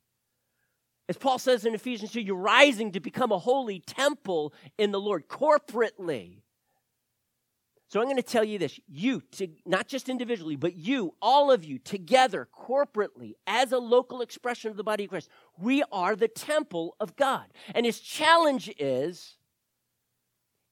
As 1.09 1.19
Paul 1.19 1.39
says 1.39 1.67
in 1.67 1.75
Ephesians 1.75 2.13
2, 2.13 2.21
you're 2.21 2.37
rising 2.37 2.93
to 2.93 3.01
become 3.01 3.31
a 3.31 3.39
holy 3.39 3.81
temple 3.81 4.55
in 4.79 4.91
the 4.91 5.01
Lord 5.01 5.29
corporately. 5.29 6.41
So 7.89 8.01
I'm 8.01 8.07
going 8.07 8.17
to 8.17 8.23
tell 8.23 8.43
you 8.43 8.59
this 8.59 8.81
you, 8.89 9.21
to, 9.33 9.49
not 9.67 9.87
just 9.87 10.09
individually, 10.09 10.57
but 10.57 10.75
you, 10.75 11.15
all 11.21 11.51
of 11.51 11.65
you, 11.65 11.79
together, 11.79 12.49
corporately, 12.53 13.35
as 13.47 13.73
a 13.73 13.79
local 13.79 14.21
expression 14.21 14.71
of 14.71 14.77
the 14.77 14.83
body 14.83 15.05
of 15.05 15.11
Christ, 15.11 15.29
we 15.59 15.85
are 15.93 16.17
the 16.17 16.29
temple 16.29 16.97
of 16.99 17.15
God. 17.17 17.47
And 17.75 17.85
his 17.85 18.01
challenge 18.01 18.73
is 18.79 19.37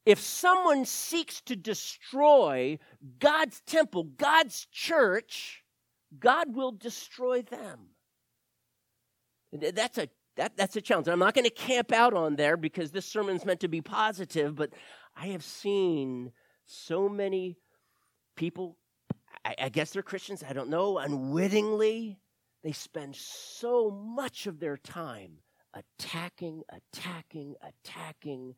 if 0.05 0.21
someone 0.21 0.85
seeks 0.85 1.41
to 1.43 1.57
destroy 1.57 2.79
God's 3.19 3.61
temple, 3.67 4.05
God's 4.05 4.67
church, 4.73 5.63
God 6.19 6.55
will 6.55 6.73
destroy 6.73 7.43
them. 7.43 7.91
That's 9.53 9.99
a 9.99 10.09
that, 10.37 10.57
that's 10.57 10.77
a 10.77 10.81
challenge. 10.81 11.09
I'm 11.09 11.19
not 11.19 11.35
going 11.35 11.45
to 11.45 11.51
camp 11.51 11.93
out 11.93 12.15
on 12.15 12.37
there 12.37 12.57
because 12.57 12.91
this 12.91 13.05
sermon's 13.05 13.45
meant 13.45 13.61
to 13.61 13.69
be 13.69 13.83
positive, 13.83 14.55
but 14.55 14.71
I 15.15 15.27
have 15.29 15.45
seen 15.45 16.33
so 16.65 17.09
many 17.09 17.59
people, 18.35 18.79
I, 19.45 19.55
I 19.65 19.69
guess 19.69 19.91
they're 19.91 20.03
Christians, 20.03 20.43
I 20.49 20.55
don't 20.55 20.71
know, 20.71 20.99
unwittingly, 20.99 22.19
they 22.65 22.73
spend 22.73 23.15
so 23.17 23.91
much 23.91 24.47
of 24.47 24.59
their 24.59 24.79
time 24.79 25.33
attacking, 25.75 26.63
attacking, 26.71 27.55
attacking 27.63 28.55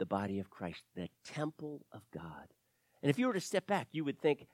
the 0.00 0.06
body 0.06 0.40
of 0.40 0.50
Christ, 0.50 0.82
the 0.96 1.08
temple 1.24 1.86
of 1.92 2.00
God. 2.12 2.48
And 3.02 3.10
if 3.10 3.18
you 3.18 3.28
were 3.28 3.34
to 3.34 3.40
step 3.40 3.68
back, 3.68 3.86
you 3.92 4.04
would 4.04 4.18
think, 4.18 4.46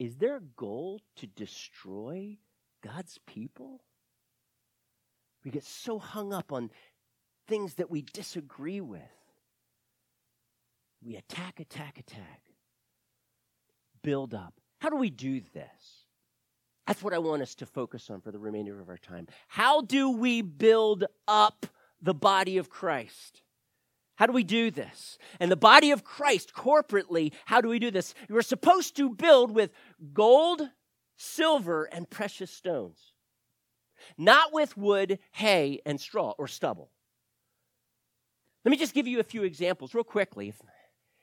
is 0.00 0.16
there 0.16 0.38
a 0.38 0.42
goal 0.56 1.00
to 1.16 1.26
destroy 1.28 2.38
God's 2.82 3.20
people? 3.26 3.84
We 5.44 5.52
get 5.52 5.62
so 5.62 5.98
hung 6.00 6.32
up 6.32 6.52
on 6.52 6.70
things 7.46 7.74
that 7.74 7.90
we 7.90 8.02
disagree 8.02 8.80
with. 8.80 9.02
We 11.04 11.16
attack, 11.16 11.60
attack, 11.60 11.98
attack. 11.98 12.40
Build 14.02 14.34
up. 14.34 14.54
How 14.78 14.88
do 14.88 14.96
we 14.96 15.10
do 15.10 15.40
this? 15.52 16.06
That's 16.86 17.02
what 17.02 17.14
I 17.14 17.18
want 17.18 17.42
us 17.42 17.54
to 17.56 17.66
focus 17.66 18.10
on 18.10 18.22
for 18.22 18.32
the 18.32 18.38
remainder 18.38 18.80
of 18.80 18.88
our 18.88 18.98
time. 18.98 19.26
How 19.48 19.82
do 19.82 20.10
we 20.10 20.42
build 20.42 21.04
up 21.28 21.66
the 22.02 22.14
body 22.14 22.56
of 22.56 22.68
Christ? 22.68 23.43
How 24.16 24.26
do 24.26 24.32
we 24.32 24.44
do 24.44 24.70
this? 24.70 25.18
And 25.40 25.50
the 25.50 25.56
body 25.56 25.90
of 25.90 26.04
Christ, 26.04 26.54
corporately, 26.54 27.32
how 27.46 27.60
do 27.60 27.68
we 27.68 27.78
do 27.78 27.90
this? 27.90 28.14
We're 28.28 28.42
supposed 28.42 28.96
to 28.96 29.10
build 29.10 29.50
with 29.50 29.70
gold, 30.12 30.62
silver, 31.16 31.84
and 31.84 32.08
precious 32.08 32.50
stones, 32.50 33.12
not 34.16 34.52
with 34.52 34.76
wood, 34.76 35.18
hay, 35.32 35.80
and 35.84 36.00
straw 36.00 36.32
or 36.38 36.46
stubble. 36.46 36.90
Let 38.64 38.70
me 38.70 38.76
just 38.76 38.94
give 38.94 39.08
you 39.08 39.18
a 39.18 39.24
few 39.24 39.42
examples, 39.42 39.94
real 39.94 40.04
quickly, 40.04 40.48
if, 40.48 40.60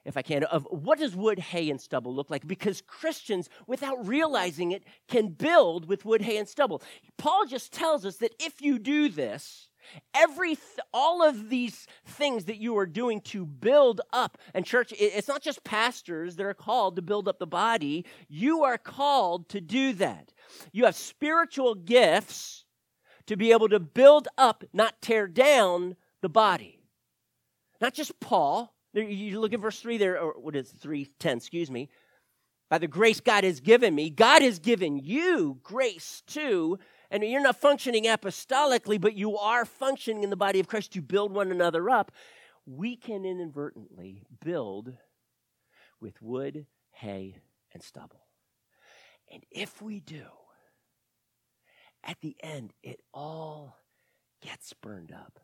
if 0.04 0.18
I 0.18 0.22
can, 0.22 0.44
of 0.44 0.68
what 0.70 1.00
does 1.00 1.16
wood, 1.16 1.40
hay, 1.40 1.70
and 1.70 1.80
stubble 1.80 2.14
look 2.14 2.30
like? 2.30 2.46
Because 2.46 2.82
Christians, 2.82 3.50
without 3.68 4.06
realizing 4.06 4.72
it, 4.72 4.84
can 5.08 5.30
build 5.30 5.88
with 5.88 6.04
wood, 6.04 6.22
hay, 6.22 6.38
and 6.38 6.48
stubble. 6.48 6.84
Paul 7.18 7.46
just 7.46 7.72
tells 7.72 8.06
us 8.06 8.18
that 8.18 8.36
if 8.40 8.62
you 8.62 8.78
do 8.78 9.08
this, 9.10 9.70
Every 10.14 10.58
all 10.94 11.24
of 11.24 11.50
these 11.50 11.88
things 12.06 12.46
that 12.46 12.58
you 12.58 12.78
are 12.78 12.86
doing 12.86 13.22
to 13.22 13.46
build 13.46 14.02
up 14.14 14.38
and 14.54 14.66
church 14.66 14.94
it's 14.98 15.28
not 15.28 15.42
just 15.42 15.64
pastors 15.64 16.36
that 16.36 16.46
are 16.46 16.54
called 16.54 16.96
to 16.96 17.02
build 17.02 17.28
up 17.28 17.40
the 17.40 17.48
body, 17.48 18.06
you 18.28 18.64
are 18.64 18.78
called 18.78 19.50
to 19.50 19.62
do 19.62 19.94
that. 19.94 20.34
You 20.72 20.86
have 20.86 20.96
spiritual 20.96 21.76
gifts 21.76 22.66
to 23.28 23.38
be 23.38 23.52
able 23.52 23.70
to 23.70 23.80
build 23.80 24.28
up, 24.38 24.64
not 24.74 25.02
tear 25.02 25.28
down 25.28 25.96
the 26.22 26.30
body. 26.30 26.80
Not 27.80 27.94
just 27.94 28.20
Paul. 28.20 28.74
You 28.94 29.40
look 29.40 29.54
at 29.54 29.60
verse 29.60 29.80
3 29.80 29.98
there, 29.98 30.20
or 30.20 30.40
what 30.40 30.56
is 30.56 30.70
310, 30.70 31.38
excuse 31.38 31.72
me. 31.72 31.90
By 32.70 32.78
the 32.78 32.88
grace 32.88 33.20
God 33.20 33.44
has 33.44 33.60
given 33.60 33.94
me, 33.96 34.10
God 34.10 34.42
has 34.42 34.60
given 34.60 34.98
you 34.98 35.60
grace 35.64 36.24
too. 36.28 36.80
And 37.12 37.24
you're 37.24 37.42
not 37.42 37.58
functioning 37.58 38.06
apostolically, 38.06 39.00
but 39.00 39.16
you 39.16 39.38
are 39.38 39.66
functioning 39.66 40.24
in 40.24 40.30
the 40.30 40.38
body 40.38 40.62
of 40.62 40.68
Christ 40.68 40.94
to 40.94 41.02
build 41.02 41.34
one 41.34 41.52
another 41.52 41.90
up. 41.90 42.12
We 42.66 42.96
can 42.96 43.26
inadvertently 43.26 44.24
build 44.44 44.94
with 46.00 46.22
wood, 46.22 46.66
hay, 46.92 47.36
and 47.74 47.84
stubble. 47.84 48.26
And 49.32 49.44
if 49.52 49.82
we 49.82 50.00
do, 50.00 50.24
at 52.04 52.22
the 52.22 52.36
end, 52.42 52.74
it 52.82 53.02
all 53.14 53.78
gets 54.42 54.74
burned 54.74 55.12
up. 55.12 55.38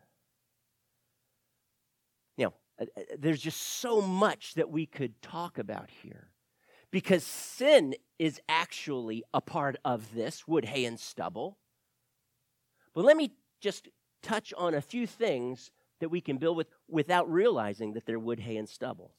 Now, 2.37 2.53
uh, 2.79 2.85
uh, 2.95 3.01
there's 3.19 3.41
just 3.41 3.61
so 3.61 4.01
much 4.01 4.53
that 4.53 4.69
we 4.69 4.85
could 4.85 5.21
talk 5.21 5.57
about 5.57 5.89
here 6.01 6.29
because 6.91 7.23
sin 7.23 7.95
is 8.17 8.39
actually 8.47 9.23
a 9.33 9.41
part 9.41 9.77
of 9.85 10.13
this 10.13 10.47
wood, 10.47 10.65
hay, 10.65 10.85
and 10.85 10.99
stubble. 10.99 11.57
But 12.93 13.05
let 13.05 13.17
me 13.17 13.31
just 13.61 13.89
touch 14.23 14.53
on 14.57 14.73
a 14.73 14.81
few 14.81 15.05
things 15.05 15.71
that 15.99 16.09
we 16.09 16.21
can 16.21 16.37
build 16.37 16.57
with 16.57 16.67
without 16.87 17.31
realizing 17.31 17.93
that 17.93 18.05
they're 18.05 18.19
wood, 18.19 18.39
hay, 18.39 18.57
and 18.57 18.69
stubble. 18.69 19.13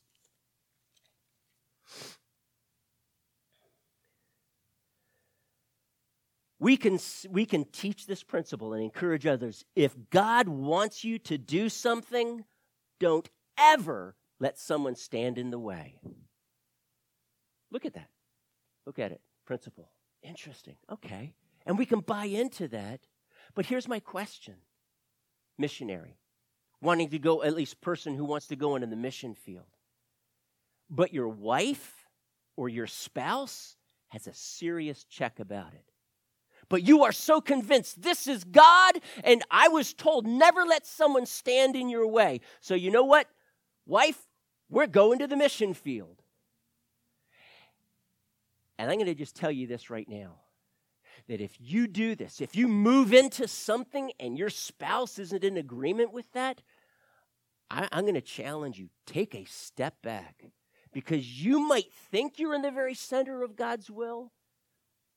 we 6.60 6.76
can, 6.76 6.98
we 7.30 7.46
can 7.46 7.64
teach 7.64 8.06
this 8.06 8.22
principle 8.22 8.72
and 8.72 8.82
encourage 8.82 9.26
others. 9.26 9.64
If 9.76 9.94
God 10.10 10.48
wants 10.48 11.04
you 11.04 11.18
to 11.20 11.38
do 11.38 11.68
something, 11.68 12.44
don't 12.98 13.28
ever 13.58 14.16
let 14.40 14.58
someone 14.58 14.96
stand 14.96 15.38
in 15.38 15.50
the 15.50 15.58
way. 15.58 16.00
Look 17.70 17.84
at 17.84 17.94
that. 17.94 18.08
Look 18.86 18.98
at 18.98 19.12
it. 19.12 19.20
Principle. 19.46 19.90
Interesting. 20.22 20.76
Okay. 20.90 21.34
And 21.66 21.78
we 21.78 21.86
can 21.86 22.00
buy 22.00 22.24
into 22.24 22.68
that. 22.68 23.00
But 23.54 23.66
here's 23.66 23.88
my 23.88 24.00
question 24.00 24.54
missionary, 25.58 26.18
wanting 26.80 27.10
to 27.10 27.18
go, 27.18 27.42
at 27.42 27.54
least 27.54 27.80
person 27.80 28.14
who 28.14 28.24
wants 28.24 28.46
to 28.46 28.56
go 28.56 28.76
into 28.76 28.86
the 28.86 28.96
mission 28.96 29.34
field. 29.34 29.66
But 30.88 31.12
your 31.12 31.28
wife 31.28 32.06
or 32.56 32.68
your 32.68 32.86
spouse 32.86 33.76
has 34.08 34.26
a 34.26 34.34
serious 34.34 35.04
check 35.04 35.40
about 35.40 35.74
it 35.74 35.84
but 36.68 36.82
you 36.82 37.04
are 37.04 37.12
so 37.12 37.40
convinced 37.40 38.02
this 38.02 38.26
is 38.26 38.44
God, 38.44 39.00
and 39.24 39.42
I 39.50 39.68
was 39.68 39.94
told 39.94 40.26
never 40.26 40.64
let 40.64 40.86
someone 40.86 41.26
stand 41.26 41.76
in 41.76 41.88
your 41.88 42.06
way. 42.06 42.40
So, 42.60 42.74
you 42.74 42.90
know 42.90 43.04
what, 43.04 43.28
wife, 43.86 44.26
we're 44.68 44.86
going 44.86 45.18
to 45.20 45.26
the 45.26 45.36
mission 45.36 45.74
field. 45.74 46.22
And 48.78 48.90
I'm 48.90 48.96
going 48.96 49.06
to 49.06 49.14
just 49.14 49.36
tell 49.36 49.50
you 49.50 49.66
this 49.66 49.90
right 49.90 50.08
now 50.08 50.36
that 51.26 51.40
if 51.40 51.56
you 51.58 51.86
do 51.88 52.14
this, 52.14 52.40
if 52.40 52.54
you 52.54 52.68
move 52.68 53.12
into 53.12 53.48
something 53.48 54.12
and 54.20 54.38
your 54.38 54.50
spouse 54.50 55.18
isn't 55.18 55.44
in 55.44 55.56
agreement 55.56 56.12
with 56.12 56.32
that, 56.32 56.62
I, 57.70 57.88
am 57.90 58.04
going 58.04 58.14
to 58.14 58.20
challenge 58.20 58.78
you 58.78 58.88
take 59.04 59.34
a 59.34 59.44
step 59.44 60.00
back 60.02 60.44
because 60.92 61.44
you 61.44 61.60
might 61.60 61.92
think 62.10 62.38
you're 62.38 62.54
in 62.54 62.62
the 62.62 62.70
very 62.70 62.94
center 62.94 63.42
of 63.42 63.56
God's 63.56 63.90
will, 63.90 64.32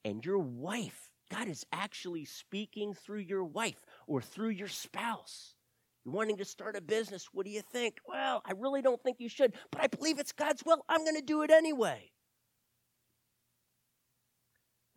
and 0.03 0.25
your 0.25 0.39
wife 0.39 1.11
God 1.31 1.47
is 1.47 1.65
actually 1.71 2.25
speaking 2.25 2.93
through 2.93 3.19
your 3.19 3.45
wife 3.45 3.85
or 4.05 4.21
through 4.21 4.49
your 4.49 4.67
spouse. 4.67 5.55
You're 6.03 6.13
wanting 6.13 6.37
to 6.37 6.45
start 6.45 6.75
a 6.75 6.81
business. 6.81 7.29
What 7.31 7.45
do 7.45 7.51
you 7.51 7.61
think? 7.61 7.99
Well, 8.05 8.41
I 8.45 8.51
really 8.57 8.81
don't 8.81 9.01
think 9.01 9.17
you 9.19 9.29
should, 9.29 9.53
but 9.71 9.81
I 9.81 9.87
believe 9.87 10.19
it's 10.19 10.33
God's 10.33 10.63
will. 10.65 10.83
I'm 10.89 11.05
going 11.05 11.15
to 11.15 11.21
do 11.21 11.43
it 11.43 11.51
anyway. 11.51 12.11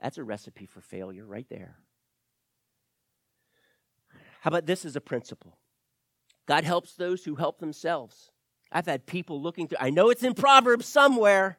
That's 0.05 0.19
a 0.19 0.23
recipe 0.23 0.67
for 0.67 0.83
failure 0.83 1.25
right 1.25 1.47
there. 1.49 1.79
How 4.43 4.49
about 4.49 4.67
this 4.67 4.85
as 4.85 4.97
a 4.97 5.01
principle? 5.01 5.57
God 6.47 6.64
helps 6.64 6.93
those 6.93 7.25
who 7.25 7.37
help 7.37 7.59
themselves. 7.59 8.31
I've 8.71 8.85
had 8.85 9.07
people 9.07 9.40
looking 9.40 9.67
through, 9.67 9.79
I 9.81 9.88
know 9.88 10.11
it's 10.11 10.23
in 10.23 10.35
Proverbs 10.35 10.85
somewhere. 10.85 11.57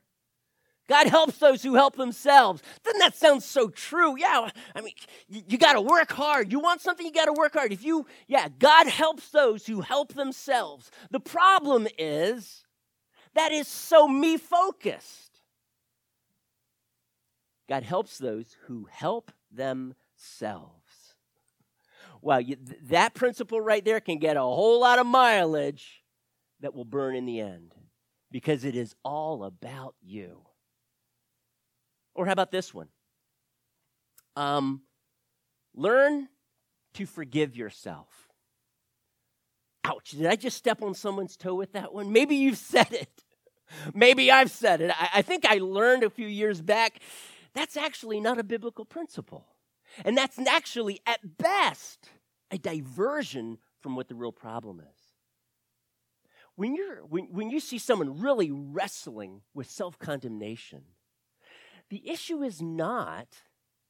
God 0.87 1.07
helps 1.07 1.39
those 1.39 1.63
who 1.63 1.73
help 1.73 1.95
themselves. 1.95 2.61
Doesn't 2.83 2.99
that 2.99 3.15
sound 3.15 3.41
so 3.41 3.69
true? 3.69 4.15
Yeah, 4.15 4.51
I 4.75 4.81
mean, 4.81 4.93
you, 5.27 5.41
you 5.47 5.57
got 5.57 5.73
to 5.73 5.81
work 5.81 6.11
hard. 6.11 6.51
You 6.51 6.59
want 6.59 6.81
something, 6.81 7.03
you 7.03 7.11
got 7.11 7.25
to 7.25 7.33
work 7.33 7.53
hard. 7.53 7.73
If 7.73 7.83
you, 7.83 8.05
yeah, 8.27 8.47
God 8.59 8.85
helps 8.85 9.29
those 9.29 9.65
who 9.65 9.81
help 9.81 10.13
themselves. 10.13 10.91
The 11.09 11.19
problem 11.19 11.87
is 11.97 12.63
that 13.33 13.51
is 13.51 13.67
so 13.67 14.07
me 14.07 14.37
focused. 14.37 15.24
God 17.67 17.83
helps 17.83 18.17
those 18.17 18.55
who 18.67 18.87
help 18.91 19.31
themselves. 19.51 21.15
Well, 22.21 22.41
you, 22.41 22.57
that 22.83 23.13
principle 23.13 23.61
right 23.61 23.83
there 23.83 23.99
can 23.99 24.19
get 24.19 24.37
a 24.37 24.41
whole 24.41 24.79
lot 24.79 24.99
of 24.99 25.05
mileage 25.05 26.03
that 26.61 26.73
will 26.73 26.85
burn 26.85 27.15
in 27.15 27.25
the 27.25 27.39
end 27.39 27.73
because 28.31 28.65
it 28.65 28.75
is 28.75 28.95
all 29.03 29.43
about 29.43 29.95
you. 30.01 30.41
Or 32.13 32.25
how 32.25 32.31
about 32.31 32.51
this 32.51 32.73
one? 32.73 32.87
Um, 34.35 34.81
learn 35.73 36.27
to 36.95 37.05
forgive 37.05 37.55
yourself. 37.55 38.07
Ouch, 39.83 40.11
did 40.11 40.25
I 40.25 40.35
just 40.35 40.57
step 40.57 40.81
on 40.81 40.95
someone's 40.95 41.37
toe 41.37 41.53
with 41.53 41.73
that 41.73 41.93
one? 41.93 42.11
Maybe 42.11 42.35
you've 42.35 42.57
said 42.57 42.91
it. 42.91 43.23
Maybe 43.93 44.31
I've 44.31 44.51
said 44.51 44.81
it. 44.81 44.91
I, 44.99 45.09
I 45.15 45.21
think 45.21 45.45
I 45.45 45.57
learned 45.57 46.03
a 46.03 46.09
few 46.09 46.27
years 46.27 46.61
back 46.61 46.99
that's 47.55 47.77
actually 47.77 48.19
not 48.19 48.37
a 48.37 48.43
biblical 48.43 48.85
principle. 48.85 49.47
And 50.03 50.17
that's 50.17 50.37
actually, 50.39 50.99
at 51.07 51.37
best, 51.37 52.09
a 52.51 52.57
diversion 52.57 53.57
from 53.79 53.95
what 53.95 54.09
the 54.09 54.15
real 54.15 54.31
problem 54.31 54.81
is. 54.81 54.99
When, 56.55 56.75
you're, 56.75 56.97
when, 57.05 57.25
when 57.31 57.49
you 57.49 57.59
see 57.59 57.77
someone 57.77 58.19
really 58.19 58.51
wrestling 58.51 59.41
with 59.53 59.69
self 59.69 59.97
condemnation, 59.97 60.83
the 61.89 62.07
issue 62.09 62.43
is 62.43 62.61
not 62.61 63.27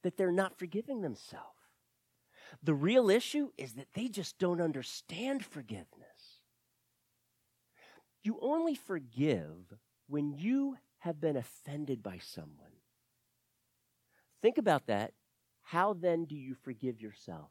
that 0.04 0.17
they're 0.17 0.32
not 0.32 0.58
forgiving 0.58 1.01
themselves. 1.01 1.49
The 2.62 2.73
real 2.73 3.10
issue 3.10 3.49
is 3.58 3.73
that 3.73 3.93
they 3.93 4.08
just 4.08 4.38
don't 4.38 4.62
understand 4.62 5.43
forgiveness. 5.43 6.41
You 8.23 8.38
only 8.41 8.75
forgive 8.75 9.73
when 10.08 10.34
you 10.34 10.78
have 10.99 11.19
been 11.19 11.38
offended 11.38 12.01
by 12.04 12.19
someone. 12.19 12.75
Think 14.41 14.58
about 14.58 14.88
that. 14.88 15.13
How 15.62 15.93
then 15.93 16.26
do 16.26 16.36
you 16.36 16.56
forgive 16.63 17.02
yourself? 17.02 17.50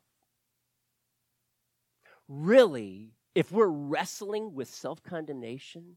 Really, 2.28 3.14
if 3.34 3.50
we're 3.50 3.66
wrestling 3.66 4.54
with 4.54 4.68
self 4.68 5.02
condemnation, 5.02 5.96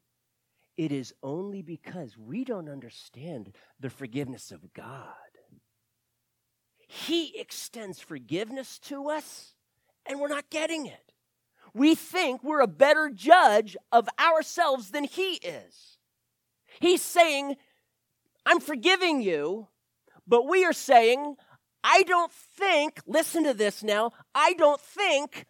it 0.77 0.91
is 0.91 1.13
only 1.23 1.61
because 1.61 2.17
we 2.17 2.43
don't 2.43 2.69
understand 2.69 3.51
the 3.79 3.89
forgiveness 3.89 4.51
of 4.51 4.73
God. 4.73 5.13
He 6.87 7.37
extends 7.37 7.99
forgiveness 7.99 8.79
to 8.79 9.09
us, 9.09 9.53
and 10.05 10.19
we're 10.19 10.29
not 10.29 10.49
getting 10.49 10.85
it. 10.85 11.13
We 11.73 11.95
think 11.95 12.43
we're 12.43 12.61
a 12.61 12.67
better 12.67 13.09
judge 13.13 13.75
of 13.91 14.07
ourselves 14.19 14.91
than 14.91 15.03
He 15.03 15.33
is. 15.35 15.97
He's 16.79 17.01
saying, 17.01 17.57
I'm 18.45 18.59
forgiving 18.59 19.21
you, 19.21 19.67
but 20.27 20.47
we 20.47 20.65
are 20.65 20.73
saying, 20.73 21.35
I 21.83 22.03
don't 22.03 22.31
think, 22.31 22.99
listen 23.05 23.43
to 23.45 23.53
this 23.53 23.83
now, 23.83 24.11
I 24.35 24.53
don't 24.53 24.81
think 24.81 25.45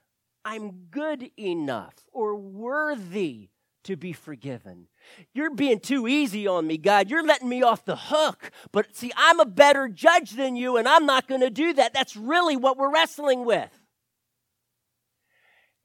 I'm 0.46 0.88
good 0.92 1.32
enough 1.38 1.96
or 2.14 2.36
worthy 2.36 3.50
to 3.84 3.96
be 3.96 4.14
forgiven. 4.14 4.88
You're 5.34 5.56
being 5.56 5.80
too 5.80 6.08
easy 6.08 6.46
on 6.46 6.68
me, 6.68 6.78
God. 6.78 7.10
You're 7.10 7.26
letting 7.26 7.50
me 7.50 7.64
off 7.64 7.86
the 7.86 7.96
hook. 7.96 8.52
But 8.72 8.96
see, 8.96 9.12
I'm 9.16 9.40
a 9.40 9.46
better 9.46 9.88
judge 9.88 10.32
than 10.32 10.56
you, 10.56 10.78
and 10.78 10.88
I'm 10.88 11.06
not 11.06 11.28
going 11.28 11.42
to 11.42 11.50
do 11.50 11.74
that. 11.74 11.94
That's 11.94 12.16
really 12.16 12.58
what 12.58 12.78
we're 12.78 12.92
wrestling 12.92 13.46
with. 13.46 13.72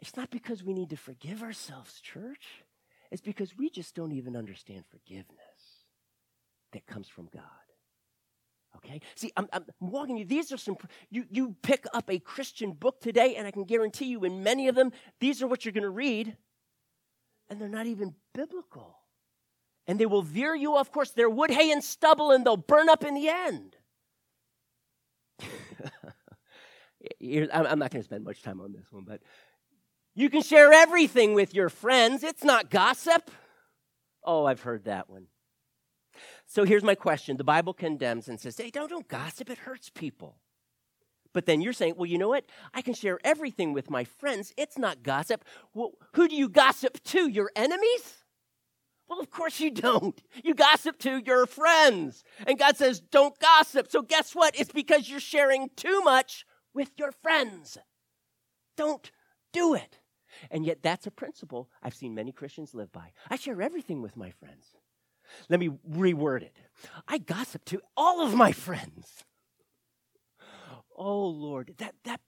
It's 0.00 0.16
not 0.16 0.30
because 0.30 0.64
we 0.64 0.74
need 0.74 0.90
to 0.90 0.96
forgive 0.96 1.42
ourselves, 1.44 2.00
church. 2.00 2.64
It's 3.12 3.22
because 3.22 3.56
we 3.56 3.70
just 3.70 3.94
don't 3.94 4.12
even 4.12 4.36
understand 4.36 4.84
forgiveness 4.90 5.86
that 6.72 6.86
comes 6.86 7.08
from 7.08 7.28
God. 7.32 7.42
Okay? 8.84 9.00
See, 9.14 9.32
I'm, 9.36 9.48
I'm, 9.52 9.64
walking 9.80 10.16
you. 10.16 10.24
These 10.24 10.52
are 10.52 10.56
some, 10.56 10.76
you, 11.10 11.24
you 11.30 11.56
pick 11.62 11.86
up 11.94 12.10
a 12.10 12.18
Christian 12.18 12.72
book 12.72 13.00
today, 13.00 13.36
and 13.36 13.46
I 13.46 13.50
can 13.50 13.64
guarantee 13.64 14.06
you 14.06 14.24
in 14.24 14.42
many 14.42 14.68
of 14.68 14.74
them, 14.74 14.92
these 15.20 15.42
are 15.42 15.46
what 15.46 15.64
you're 15.64 15.72
going 15.72 15.82
to 15.82 15.90
read 15.90 16.36
and 17.52 17.60
they're 17.60 17.68
not 17.68 17.86
even 17.86 18.14
biblical. 18.32 18.96
And 19.86 20.00
they 20.00 20.06
will 20.06 20.22
veer 20.22 20.54
you 20.54 20.74
off 20.74 20.90
course. 20.90 21.10
They're 21.10 21.28
wood, 21.28 21.50
hay, 21.50 21.70
and 21.70 21.84
stubble, 21.84 22.30
and 22.30 22.46
they'll 22.46 22.56
burn 22.56 22.88
up 22.88 23.04
in 23.04 23.12
the 23.12 23.28
end. 23.28 23.76
I'm 27.52 27.78
not 27.78 27.90
going 27.90 28.00
to 28.00 28.04
spend 28.04 28.24
much 28.24 28.42
time 28.42 28.58
on 28.62 28.72
this 28.72 28.90
one, 28.90 29.04
but 29.04 29.20
you 30.14 30.30
can 30.30 30.40
share 30.40 30.72
everything 30.72 31.34
with 31.34 31.54
your 31.54 31.68
friends. 31.68 32.22
It's 32.22 32.42
not 32.42 32.70
gossip. 32.70 33.30
Oh, 34.24 34.46
I've 34.46 34.62
heard 34.62 34.84
that 34.84 35.10
one. 35.10 35.26
So 36.52 36.64
here's 36.64 36.84
my 36.84 36.94
question. 36.94 37.38
The 37.38 37.44
Bible 37.44 37.72
condemns 37.72 38.28
and 38.28 38.38
says, 38.38 38.58
hey, 38.58 38.68
don't, 38.68 38.90
don't 38.90 39.08
gossip. 39.08 39.48
It 39.48 39.56
hurts 39.56 39.88
people. 39.88 40.36
But 41.32 41.46
then 41.46 41.62
you're 41.62 41.72
saying, 41.72 41.94
well, 41.96 42.04
you 42.04 42.18
know 42.18 42.28
what? 42.28 42.44
I 42.74 42.82
can 42.82 42.92
share 42.92 43.18
everything 43.24 43.72
with 43.72 43.88
my 43.88 44.04
friends. 44.04 44.52
It's 44.58 44.76
not 44.76 45.02
gossip. 45.02 45.46
Well, 45.72 45.92
who 46.12 46.28
do 46.28 46.36
you 46.36 46.50
gossip 46.50 47.02
to? 47.04 47.26
Your 47.26 47.50
enemies? 47.56 48.18
Well, 49.08 49.18
of 49.18 49.30
course 49.30 49.60
you 49.60 49.70
don't. 49.70 50.22
You 50.44 50.54
gossip 50.54 50.98
to 50.98 51.22
your 51.24 51.46
friends. 51.46 52.22
And 52.46 52.58
God 52.58 52.76
says, 52.76 53.00
don't 53.00 53.38
gossip. 53.38 53.90
So 53.90 54.02
guess 54.02 54.34
what? 54.34 54.54
It's 54.54 54.72
because 54.72 55.08
you're 55.08 55.20
sharing 55.20 55.70
too 55.74 56.02
much 56.02 56.44
with 56.74 56.90
your 56.98 57.12
friends. 57.12 57.78
Don't 58.76 59.10
do 59.54 59.72
it. 59.72 60.00
And 60.50 60.66
yet, 60.66 60.82
that's 60.82 61.06
a 61.06 61.10
principle 61.10 61.70
I've 61.82 61.94
seen 61.94 62.14
many 62.14 62.30
Christians 62.30 62.74
live 62.74 62.92
by. 62.92 63.12
I 63.30 63.36
share 63.36 63.62
everything 63.62 64.02
with 64.02 64.18
my 64.18 64.30
friends. 64.32 64.66
Let 65.48 65.60
me 65.60 65.70
reword 65.88 66.42
it. 66.42 66.56
I 67.06 67.18
gossip 67.18 67.64
to 67.66 67.80
all 67.96 68.24
of 68.24 68.34
my 68.34 68.52
friends. 68.52 69.24
Oh 70.96 71.26
Lord, 71.26 71.74
that 71.78 71.94
that 72.04 72.20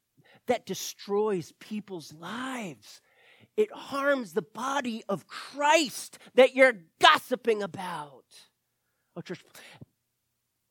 that 0.46 0.66
destroys 0.66 1.52
people's 1.58 2.12
lives. 2.12 3.00
It 3.56 3.72
harms 3.72 4.32
the 4.32 4.42
body 4.42 5.04
of 5.08 5.26
Christ 5.26 6.18
that 6.34 6.54
you're 6.54 6.74
gossiping 7.00 7.62
about. 7.62 8.24
Oh, 9.16 9.20
church, 9.20 9.44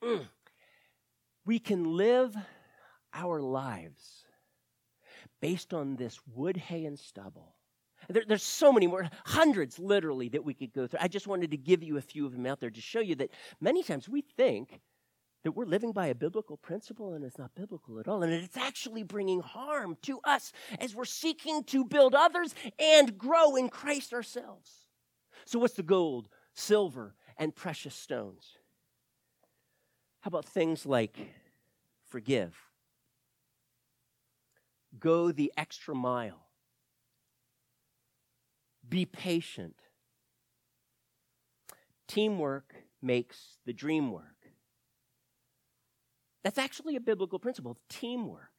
mm. 0.04 0.28
we 1.46 1.60
can 1.60 1.96
live 1.96 2.36
our 3.14 3.42
lives 3.42 4.26
based 5.40 5.74
on 5.74 5.96
this 5.96 6.20
wood, 6.28 6.58
hay, 6.58 6.86
and 6.86 7.00
stubble. 7.00 7.53
There, 8.10 8.24
there's 8.28 8.44
so 8.44 8.72
many 8.72 8.88
more, 8.88 9.10
hundreds 9.26 9.80
literally, 9.80 10.30
that 10.30 10.44
we 10.44 10.54
could 10.54 10.74
go 10.74 10.88
through. 10.88 11.00
I 11.02 11.08
just 11.08 11.28
wanted 11.28 11.52
to 11.52 11.58
give 11.58 11.84
you 11.84 11.98
a 11.98 12.02
few 12.02 12.26
of 12.26 12.34
them 12.34 12.46
out 12.46 12.60
there 12.60 12.70
to 12.70 12.82
show 12.82 13.00
you 13.00 13.16
that 13.16 13.32
many 13.62 13.84
times 13.84 14.10
we 14.10 14.22
think 14.22 14.82
that 15.44 15.52
we're 15.52 15.66
living 15.66 15.92
by 15.92 16.08
a 16.08 16.16
biblical 16.16 16.58
principle 16.58 17.14
and 17.14 17.24
it's 17.24 17.38
not 17.38 17.54
biblical 17.56 18.00
at 18.00 18.08
all. 18.08 18.24
And 18.24 18.34
it's 18.34 18.58
actually 18.58 19.04
bringing 19.04 19.42
harm 19.42 19.98
to 20.04 20.20
us 20.24 20.54
as 20.80 20.96
we're 20.96 21.06
seeking 21.06 21.64
to 21.66 21.86
build 21.86 22.16
others 22.16 22.56
and 22.80 23.18
grow 23.18 23.56
in 23.56 23.70
Christ 23.70 24.14
ourselves. 24.14 24.86
So, 25.46 25.60
what's 25.60 25.74
the 25.74 25.84
gold, 25.84 26.30
silver, 26.54 27.16
and 27.38 27.54
precious 27.54 27.96
stones? 27.96 28.58
How 30.22 30.30
about 30.30 30.46
things 30.46 30.86
like 30.86 31.18
forgive, 32.06 32.56
go 35.00 35.32
the 35.32 35.52
extra 35.58 35.94
mile, 35.94 36.46
be 38.88 39.06
patient? 39.06 39.76
Teamwork 42.08 42.76
makes 43.02 43.58
the 43.66 43.74
dream 43.74 44.12
work. 44.12 44.24
That's 46.44 46.58
actually 46.58 46.96
a 46.96 47.02
biblical 47.02 47.40
principle 47.40 47.72
of 47.72 47.78
teamwork. 47.90 48.52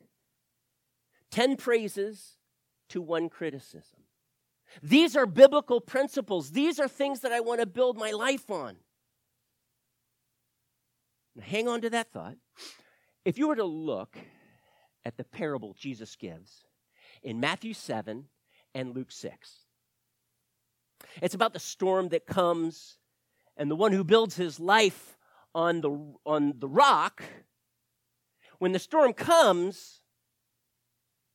10 1.30 1.56
praises 1.56 2.38
to 2.88 3.02
one 3.02 3.28
criticism. 3.28 4.00
These 4.82 5.16
are 5.16 5.26
biblical 5.26 5.80
principles. 5.80 6.50
These 6.50 6.80
are 6.80 6.88
things 6.88 7.20
that 7.20 7.32
I 7.32 7.40
want 7.40 7.60
to 7.60 7.66
build 7.66 7.98
my 7.98 8.12
life 8.12 8.50
on. 8.50 8.76
Now, 11.36 11.44
hang 11.44 11.68
on 11.68 11.80
to 11.82 11.90
that 11.90 12.12
thought. 12.12 12.36
If 13.24 13.38
you 13.38 13.48
were 13.48 13.56
to 13.56 13.64
look 13.64 14.16
at 15.04 15.16
the 15.16 15.24
parable 15.24 15.74
Jesus 15.78 16.16
gives 16.16 16.64
in 17.22 17.40
Matthew 17.40 17.74
7 17.74 18.26
and 18.74 18.94
Luke 18.94 19.10
6, 19.12 19.63
it's 21.22 21.34
about 21.34 21.52
the 21.52 21.60
storm 21.60 22.08
that 22.08 22.26
comes, 22.26 22.98
and 23.56 23.70
the 23.70 23.76
one 23.76 23.92
who 23.92 24.04
builds 24.04 24.36
his 24.36 24.58
life 24.58 25.16
on 25.54 25.80
the, 25.80 26.14
on 26.26 26.54
the 26.58 26.68
rock 26.68 27.22
when 28.58 28.72
the 28.72 28.78
storm 28.78 29.12
comes 29.12 30.00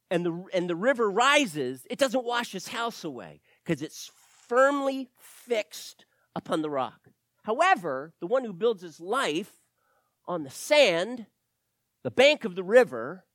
and 0.09 0.25
the, 0.25 0.45
and 0.53 0.69
the 0.69 0.75
river 0.75 1.09
rises, 1.09 1.85
it 1.89 1.99
doesn't 1.99 2.25
wash 2.25 2.51
his 2.51 2.67
house 2.67 3.03
away 3.03 3.41
because 3.63 3.81
it's 3.81 4.11
firmly 4.47 5.09
fixed 5.19 6.05
upon 6.35 6.61
the 6.61 6.69
rock. 6.69 7.09
However, 7.43 8.13
the 8.19 8.27
one 8.27 8.43
who 8.43 8.53
builds 8.53 8.81
his 8.81 8.99
life 8.99 9.51
on 10.25 10.43
the 10.43 10.49
sand, 10.49 11.27
the 12.03 12.11
bank 12.11 12.45
of 12.45 12.55
the 12.55 12.63
river, 12.63 13.25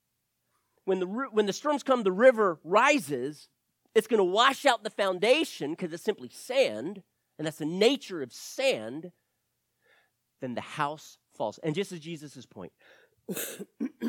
when 0.84 1.00
the, 1.00 1.06
when 1.06 1.46
the 1.46 1.52
storms 1.52 1.82
come, 1.82 2.02
the 2.02 2.12
river 2.12 2.58
rises, 2.64 3.48
it's 3.94 4.06
going 4.06 4.18
to 4.18 4.24
wash 4.24 4.66
out 4.66 4.82
the 4.82 4.90
foundation 4.90 5.70
because 5.70 5.92
it's 5.92 6.02
simply 6.02 6.28
sand, 6.28 7.02
and 7.38 7.46
that's 7.46 7.58
the 7.58 7.64
nature 7.64 8.22
of 8.22 8.32
sand. 8.32 9.12
Then 10.40 10.54
the 10.54 10.60
house 10.60 11.18
falls. 11.34 11.58
And 11.62 11.74
just 11.74 11.92
as 11.92 12.00
Jesus' 12.00 12.44
point, 12.44 12.72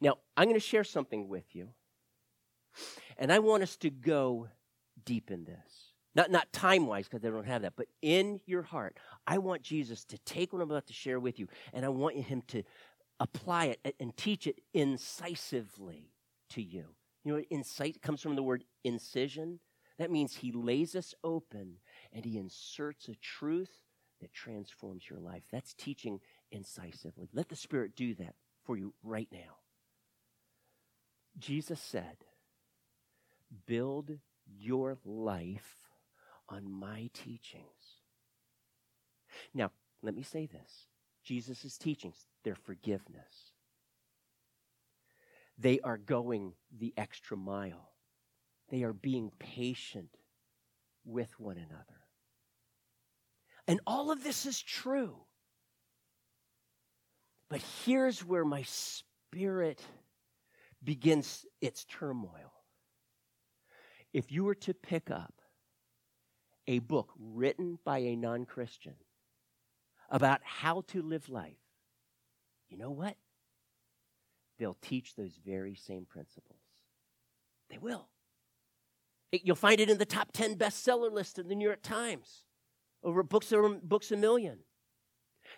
now, 0.00 0.18
I'm 0.36 0.44
going 0.44 0.54
to 0.54 0.60
share 0.60 0.84
something 0.84 1.28
with 1.28 1.54
you, 1.54 1.68
and 3.18 3.32
I 3.32 3.38
want 3.38 3.62
us 3.62 3.76
to 3.78 3.90
go 3.90 4.48
deep 5.04 5.30
in 5.30 5.44
this. 5.44 5.92
Not, 6.14 6.30
not 6.30 6.52
time 6.52 6.86
wise, 6.86 7.06
because 7.06 7.20
they 7.22 7.30
don't 7.30 7.46
have 7.46 7.62
that, 7.62 7.74
but 7.76 7.86
in 8.02 8.40
your 8.44 8.62
heart. 8.62 8.96
I 9.28 9.38
want 9.38 9.62
Jesus 9.62 10.04
to 10.06 10.18
take 10.18 10.52
what 10.52 10.60
I'm 10.60 10.70
about 10.70 10.88
to 10.88 10.92
share 10.92 11.20
with 11.20 11.38
you, 11.38 11.46
and 11.72 11.84
I 11.84 11.88
want 11.88 12.16
him 12.16 12.42
to 12.48 12.64
apply 13.20 13.76
it 13.84 13.94
and 14.00 14.16
teach 14.16 14.46
it 14.46 14.56
incisively 14.74 16.10
to 16.50 16.62
you. 16.62 16.86
You 17.24 17.34
know, 17.34 17.40
insight 17.50 18.00
comes 18.02 18.22
from 18.22 18.36
the 18.36 18.42
word 18.42 18.64
incision. 18.84 19.60
That 19.98 20.10
means 20.10 20.36
he 20.36 20.52
lays 20.52 20.94
us 20.94 21.14
open 21.22 21.76
and 22.12 22.24
he 22.24 22.38
inserts 22.38 23.08
a 23.08 23.14
truth 23.16 23.82
that 24.20 24.32
transforms 24.32 25.04
your 25.08 25.20
life. 25.20 25.42
That's 25.50 25.74
teaching 25.74 26.20
incisively. 26.50 27.28
Let 27.32 27.48
the 27.48 27.56
Spirit 27.56 27.96
do 27.96 28.14
that 28.14 28.34
for 28.64 28.76
you 28.76 28.94
right 29.02 29.28
now. 29.30 29.58
Jesus 31.38 31.80
said, 31.80 32.24
Build 33.66 34.18
your 34.46 34.98
life 35.04 35.88
on 36.48 36.70
my 36.70 37.10
teachings. 37.12 38.00
Now, 39.54 39.70
let 40.02 40.14
me 40.14 40.22
say 40.22 40.46
this 40.46 40.86
Jesus' 41.22 41.78
teachings, 41.78 42.26
they're 42.44 42.54
forgiveness. 42.54 43.49
They 45.60 45.78
are 45.80 45.98
going 45.98 46.54
the 46.78 46.94
extra 46.96 47.36
mile. 47.36 47.92
They 48.70 48.82
are 48.82 48.94
being 48.94 49.30
patient 49.38 50.16
with 51.04 51.38
one 51.38 51.58
another. 51.58 52.00
And 53.68 53.80
all 53.86 54.10
of 54.10 54.24
this 54.24 54.46
is 54.46 54.60
true. 54.60 55.16
But 57.50 57.60
here's 57.84 58.24
where 58.24 58.44
my 58.44 58.62
spirit 58.62 59.82
begins 60.82 61.44
its 61.60 61.84
turmoil. 61.84 62.52
If 64.14 64.32
you 64.32 64.44
were 64.44 64.54
to 64.56 64.72
pick 64.72 65.10
up 65.10 65.34
a 66.66 66.78
book 66.78 67.12
written 67.18 67.78
by 67.84 67.98
a 67.98 68.16
non 68.16 68.46
Christian 68.46 68.94
about 70.08 70.40
how 70.42 70.84
to 70.88 71.02
live 71.02 71.28
life, 71.28 71.58
you 72.70 72.78
know 72.78 72.90
what? 72.90 73.16
They'll 74.60 74.76
teach 74.82 75.16
those 75.16 75.40
very 75.44 75.74
same 75.74 76.04
principles. 76.04 76.60
They 77.70 77.78
will. 77.78 78.08
You'll 79.32 79.56
find 79.56 79.80
it 79.80 79.88
in 79.88 79.96
the 79.96 80.04
top 80.04 80.32
10 80.32 80.56
bestseller 80.56 81.10
list 81.10 81.38
in 81.38 81.48
the 81.48 81.54
New 81.54 81.66
York 81.66 81.82
Times 81.82 82.44
over 83.02 83.22
Books, 83.22 83.54
Books 83.82 84.12
a 84.12 84.16
Million. 84.18 84.58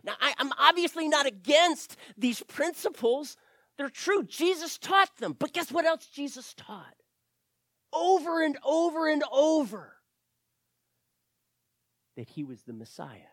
Now, 0.04 0.12
I, 0.20 0.34
am 0.38 0.52
obviously 0.56 1.08
not 1.08 1.26
against 1.26 1.96
these 2.16 2.44
principles. 2.44 3.36
They're 3.76 3.88
true. 3.88 4.22
Jesus 4.22 4.78
taught 4.78 5.16
them. 5.16 5.34
But 5.36 5.52
guess 5.52 5.72
what 5.72 5.84
else 5.84 6.06
Jesus 6.06 6.54
taught? 6.54 6.94
Over 7.92 8.40
and 8.40 8.56
over 8.64 9.08
and 9.08 9.24
over 9.32 9.96
that 12.16 12.28
he 12.28 12.44
was 12.44 12.62
the 12.62 12.72
Messiah, 12.72 13.32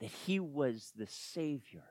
that 0.00 0.10
he 0.26 0.40
was 0.40 0.90
the 0.96 1.06
Savior. 1.06 1.84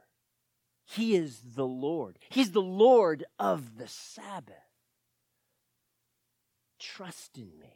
He 0.90 1.16
is 1.16 1.40
the 1.56 1.68
Lord. 1.68 2.18
He's 2.30 2.52
the 2.52 2.62
Lord 2.62 3.26
of 3.38 3.78
the 3.78 3.88
Sabbath. 3.88 4.56
Trust 6.80 7.38
in 7.38 7.52
me. 7.60 7.74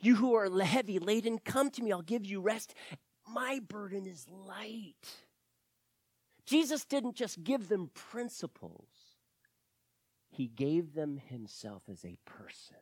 You 0.00 0.16
who 0.16 0.34
are 0.34 0.50
heavy 0.62 0.98
laden, 0.98 1.38
come 1.38 1.70
to 1.70 1.82
me. 1.82 1.92
I'll 1.92 2.02
give 2.02 2.26
you 2.26 2.40
rest. 2.40 2.74
My 3.28 3.60
burden 3.66 4.04
is 4.06 4.26
light. 4.28 4.94
Jesus 6.44 6.84
didn't 6.84 7.14
just 7.14 7.44
give 7.44 7.68
them 7.68 7.90
principles, 7.94 8.88
He 10.30 10.48
gave 10.48 10.94
them 10.94 11.20
Himself 11.28 11.84
as 11.88 12.04
a 12.04 12.16
person. 12.24 12.76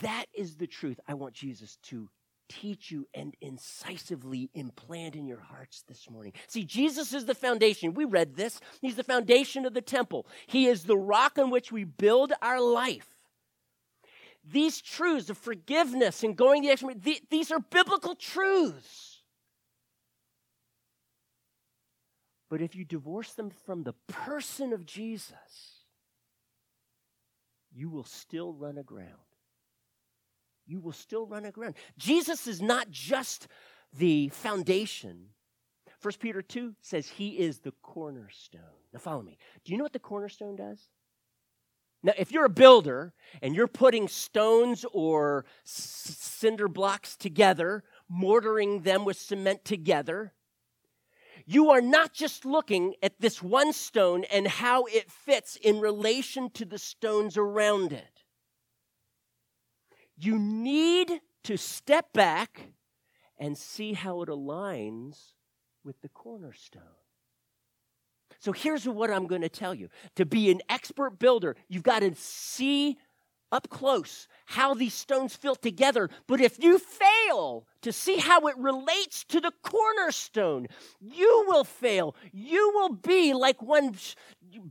That 0.00 0.24
is 0.32 0.56
the 0.56 0.66
truth 0.66 0.98
I 1.06 1.14
want 1.14 1.34
Jesus 1.34 1.76
to 1.84 2.08
teach 2.48 2.90
you 2.90 3.06
and 3.14 3.34
incisively 3.40 4.50
implant 4.54 5.14
in 5.14 5.26
your 5.26 5.40
hearts 5.40 5.84
this 5.88 6.10
morning. 6.10 6.32
See, 6.46 6.64
Jesus 6.64 7.12
is 7.12 7.26
the 7.26 7.34
foundation. 7.34 7.94
We 7.94 8.04
read 8.04 8.36
this. 8.36 8.60
He's 8.80 8.96
the 8.96 9.04
foundation 9.04 9.66
of 9.66 9.74
the 9.74 9.80
temple, 9.80 10.26
He 10.46 10.66
is 10.66 10.84
the 10.84 10.96
rock 10.96 11.38
on 11.38 11.50
which 11.50 11.70
we 11.72 11.84
build 11.84 12.32
our 12.42 12.60
life. 12.60 13.08
These 14.50 14.80
truths 14.80 15.28
of 15.28 15.36
forgiveness 15.36 16.24
and 16.24 16.34
going 16.34 16.62
the 16.62 16.70
extra 16.70 16.88
mile, 16.88 17.16
these 17.28 17.50
are 17.50 17.60
biblical 17.60 18.14
truths. 18.14 19.22
But 22.48 22.62
if 22.62 22.74
you 22.74 22.84
divorce 22.84 23.34
them 23.34 23.50
from 23.50 23.82
the 23.82 23.92
person 24.06 24.72
of 24.72 24.86
Jesus, 24.86 25.84
you 27.74 27.90
will 27.90 28.04
still 28.04 28.54
run 28.54 28.78
aground 28.78 29.27
you 30.68 30.80
will 30.80 30.92
still 30.92 31.26
run 31.26 31.46
aground. 31.46 31.74
Jesus 31.96 32.46
is 32.46 32.60
not 32.60 32.90
just 32.90 33.48
the 33.96 34.28
foundation. 34.28 35.30
1 36.02 36.14
Peter 36.20 36.42
2 36.42 36.74
says 36.80 37.08
he 37.08 37.38
is 37.38 37.60
the 37.60 37.72
cornerstone. 37.82 38.60
Now, 38.92 39.00
follow 39.00 39.22
me. 39.22 39.38
Do 39.64 39.72
you 39.72 39.78
know 39.78 39.84
what 39.84 39.94
the 39.94 39.98
cornerstone 39.98 40.56
does? 40.56 40.80
Now, 42.02 42.12
if 42.16 42.30
you're 42.30 42.44
a 42.44 42.50
builder 42.50 43.12
and 43.42 43.56
you're 43.56 43.66
putting 43.66 44.06
stones 44.06 44.84
or 44.92 45.44
cinder 45.64 46.68
blocks 46.68 47.16
together, 47.16 47.82
mortaring 48.08 48.82
them 48.82 49.04
with 49.04 49.18
cement 49.18 49.64
together, 49.64 50.34
you 51.44 51.70
are 51.70 51.80
not 51.80 52.12
just 52.12 52.44
looking 52.44 52.94
at 53.02 53.20
this 53.20 53.42
one 53.42 53.72
stone 53.72 54.24
and 54.30 54.46
how 54.46 54.84
it 54.84 55.10
fits 55.10 55.56
in 55.56 55.80
relation 55.80 56.50
to 56.50 56.64
the 56.64 56.78
stones 56.78 57.36
around 57.36 57.92
it 57.92 58.17
you 60.18 60.38
need 60.38 61.20
to 61.44 61.56
step 61.56 62.12
back 62.12 62.72
and 63.38 63.56
see 63.56 63.92
how 63.92 64.22
it 64.22 64.28
aligns 64.28 65.32
with 65.84 66.00
the 66.02 66.08
cornerstone. 66.08 66.82
So 68.40 68.52
here's 68.52 68.86
what 68.86 69.10
I'm 69.10 69.26
going 69.26 69.42
to 69.42 69.48
tell 69.48 69.74
you. 69.74 69.88
To 70.16 70.26
be 70.26 70.50
an 70.50 70.60
expert 70.68 71.18
builder, 71.18 71.56
you've 71.68 71.82
got 71.82 72.00
to 72.00 72.14
see 72.14 72.98
up 73.50 73.70
close 73.70 74.28
how 74.44 74.74
these 74.74 74.94
stones 74.94 75.34
fit 75.34 75.62
together. 75.62 76.10
But 76.26 76.40
if 76.40 76.62
you 76.62 76.78
fail 76.78 77.66
to 77.82 77.92
see 77.92 78.18
how 78.18 78.46
it 78.46 78.56
relates 78.58 79.24
to 79.24 79.40
the 79.40 79.52
cornerstone, 79.62 80.66
you 81.00 81.44
will 81.48 81.64
fail. 81.64 82.14
You 82.32 82.72
will 82.74 82.90
be 82.90 83.32
like 83.32 83.62
one 83.62 83.94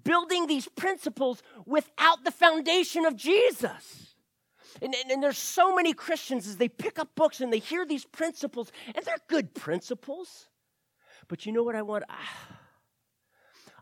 building 0.03 0.47
these 0.47 0.67
principles 0.67 1.41
without 1.65 2.23
the 2.23 2.31
foundation 2.31 3.05
of 3.05 3.15
Jesus. 3.15 4.06
And, 4.81 4.93
and, 4.93 5.11
and, 5.11 5.23
there's 5.23 5.37
so 5.37 5.75
many 5.75 5.93
Christians 5.93 6.47
as 6.47 6.57
they 6.57 6.69
pick 6.69 6.99
up 6.99 7.15
books 7.15 7.41
and 7.41 7.51
they 7.51 7.59
hear 7.59 7.85
these 7.85 8.05
principles, 8.05 8.71
and 8.93 9.03
they're 9.05 9.17
good 9.27 9.53
principles. 9.53 10.47
But 11.27 11.45
you 11.45 11.51
know 11.51 11.63
what 11.63 11.75
I 11.75 11.81
want? 11.81 12.03
Ah, 12.09 12.59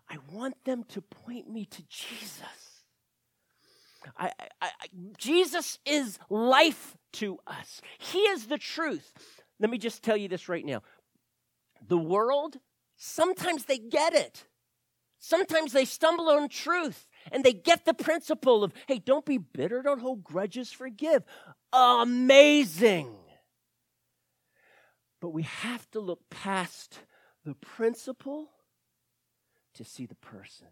I 0.10 0.18
want 0.32 0.56
them 0.64 0.84
to 0.90 1.02
point 1.02 1.50
me 1.50 1.66
to 1.66 1.84
Jesus. 1.90 2.84
I, 4.18 4.32
I, 4.40 4.48
I, 4.62 4.88
Jesus 5.18 5.80
is 5.86 6.20
life 6.30 6.96
to 7.14 7.40
us, 7.48 7.82
He 7.98 8.20
is 8.20 8.48
the 8.48 8.58
truth. 8.58 9.14
Let 9.60 9.70
me 9.70 9.78
just 9.78 10.04
tell 10.04 10.18
you 10.18 10.28
this 10.28 10.50
right 10.50 10.66
now. 10.66 10.84
The 11.88 11.98
world, 11.98 12.58
sometimes 12.98 13.66
they 13.66 13.78
get 13.78 14.14
it. 14.14 14.46
Sometimes 15.18 15.72
they 15.72 15.86
stumble 15.86 16.30
on 16.30 16.50
truth 16.50 17.08
and 17.32 17.44
they 17.44 17.54
get 17.54 17.86
the 17.86 17.94
principle 17.94 18.64
of, 18.64 18.74
hey, 18.88 19.00
don't 19.00 19.26
be 19.26 19.38
bitter, 19.38 19.82
don't 19.82 20.02
hold 20.02 20.24
grudges, 20.24 20.72
forgive. 20.72 21.24
Amazing. 21.74 23.14
But 25.22 25.30
we 25.30 25.44
have 25.44 25.90
to 25.92 26.00
look 26.00 26.30
past 26.30 27.00
the 27.44 27.56
principle 27.56 28.50
to 29.76 29.84
see 29.84 30.06
the 30.06 30.16
person. 30.16 30.68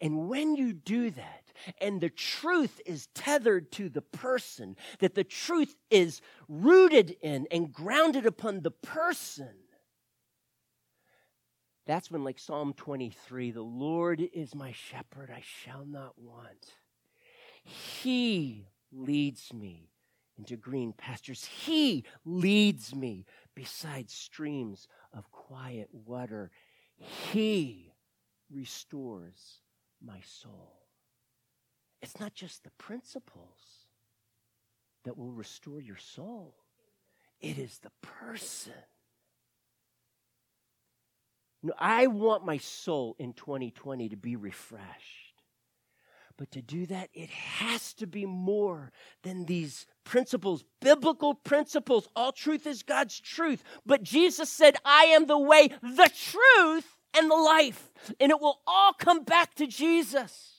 And 0.00 0.28
when 0.28 0.54
you 0.54 0.72
do 0.72 1.10
that, 1.10 1.52
and 1.80 2.00
the 2.00 2.10
truth 2.10 2.80
is 2.84 3.08
tethered 3.14 3.72
to 3.72 3.88
the 3.88 4.02
person, 4.02 4.76
that 4.98 5.14
the 5.14 5.24
truth 5.24 5.74
is 5.90 6.20
rooted 6.46 7.16
in 7.22 7.46
and 7.50 7.72
grounded 7.72 8.26
upon 8.26 8.60
the 8.60 8.70
person, 8.70 9.54
that's 11.88 12.10
when, 12.10 12.22
like 12.22 12.38
Psalm 12.38 12.74
23, 12.74 13.50
the 13.50 13.62
Lord 13.62 14.20
is 14.34 14.54
my 14.54 14.72
shepherd, 14.72 15.30
I 15.34 15.42
shall 15.42 15.86
not 15.86 16.12
want. 16.18 16.74
He 17.64 18.66
leads 18.92 19.54
me 19.54 19.88
into 20.36 20.58
green 20.58 20.92
pastures. 20.92 21.46
He 21.46 22.04
leads 22.26 22.94
me 22.94 23.24
beside 23.54 24.10
streams 24.10 24.86
of 25.14 25.32
quiet 25.32 25.88
water. 25.90 26.50
He 26.98 27.94
restores 28.50 29.62
my 30.04 30.20
soul. 30.22 30.74
It's 32.02 32.20
not 32.20 32.34
just 32.34 32.64
the 32.64 32.70
principles 32.76 33.86
that 35.06 35.16
will 35.16 35.32
restore 35.32 35.80
your 35.80 35.96
soul, 35.96 36.54
it 37.40 37.56
is 37.56 37.78
the 37.78 37.92
person 38.02 38.74
no, 41.62 41.72
I 41.78 42.06
want 42.06 42.44
my 42.44 42.58
soul 42.58 43.16
in 43.18 43.32
2020 43.32 44.10
to 44.10 44.16
be 44.16 44.36
refreshed. 44.36 45.42
But 46.36 46.52
to 46.52 46.62
do 46.62 46.86
that, 46.86 47.10
it 47.12 47.30
has 47.30 47.92
to 47.94 48.06
be 48.06 48.24
more 48.24 48.92
than 49.24 49.46
these 49.46 49.86
principles, 50.04 50.64
biblical 50.80 51.34
principles. 51.34 52.08
All 52.14 52.30
truth 52.30 52.64
is 52.64 52.84
God's 52.84 53.18
truth. 53.18 53.64
But 53.84 54.04
Jesus 54.04 54.48
said, 54.48 54.76
I 54.84 55.06
am 55.06 55.26
the 55.26 55.38
way, 55.38 55.70
the 55.82 56.10
truth, 56.14 56.96
and 57.16 57.28
the 57.28 57.34
life. 57.34 57.90
And 58.20 58.30
it 58.30 58.40
will 58.40 58.60
all 58.68 58.92
come 58.92 59.24
back 59.24 59.54
to 59.56 59.66
Jesus. 59.66 60.57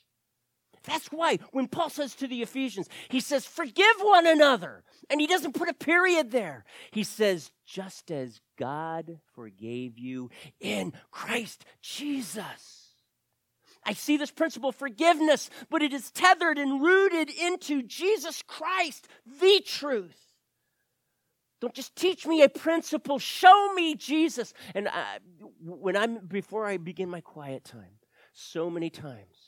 That's 0.89 1.07
why 1.11 1.37
when 1.51 1.67
Paul 1.67 1.91
says 1.91 2.15
to 2.15 2.27
the 2.27 2.41
Ephesians, 2.41 2.89
he 3.09 3.19
says, 3.19 3.45
forgive 3.45 3.95
one 4.01 4.25
another. 4.25 4.83
And 5.09 5.21
he 5.21 5.27
doesn't 5.27 5.53
put 5.53 5.69
a 5.69 5.73
period 5.73 6.31
there. 6.31 6.65
He 6.91 7.03
says, 7.03 7.51
just 7.65 8.09
as 8.09 8.41
God 8.57 9.19
forgave 9.35 9.99
you 9.99 10.31
in 10.59 10.93
Christ 11.11 11.63
Jesus. 11.79 12.87
I 13.85 13.93
see 13.93 14.17
this 14.17 14.31
principle 14.31 14.71
forgiveness, 14.71 15.51
but 15.69 15.83
it 15.83 15.93
is 15.93 16.09
tethered 16.11 16.57
and 16.57 16.81
rooted 16.81 17.29
into 17.29 17.83
Jesus 17.83 18.41
Christ, 18.41 19.07
the 19.39 19.61
truth. 19.65 20.17
Don't 21.61 21.73
just 21.73 21.95
teach 21.95 22.25
me 22.25 22.41
a 22.41 22.49
principle, 22.49 23.19
show 23.19 23.73
me 23.73 23.93
Jesus. 23.93 24.53
And 24.73 24.87
I, 24.87 25.19
when 25.63 25.95
I'm 25.95 26.25
before 26.25 26.65
I 26.65 26.77
begin 26.77 27.09
my 27.09 27.21
quiet 27.21 27.63
time, 27.63 27.99
so 28.33 28.69
many 28.69 28.89
times 28.89 29.38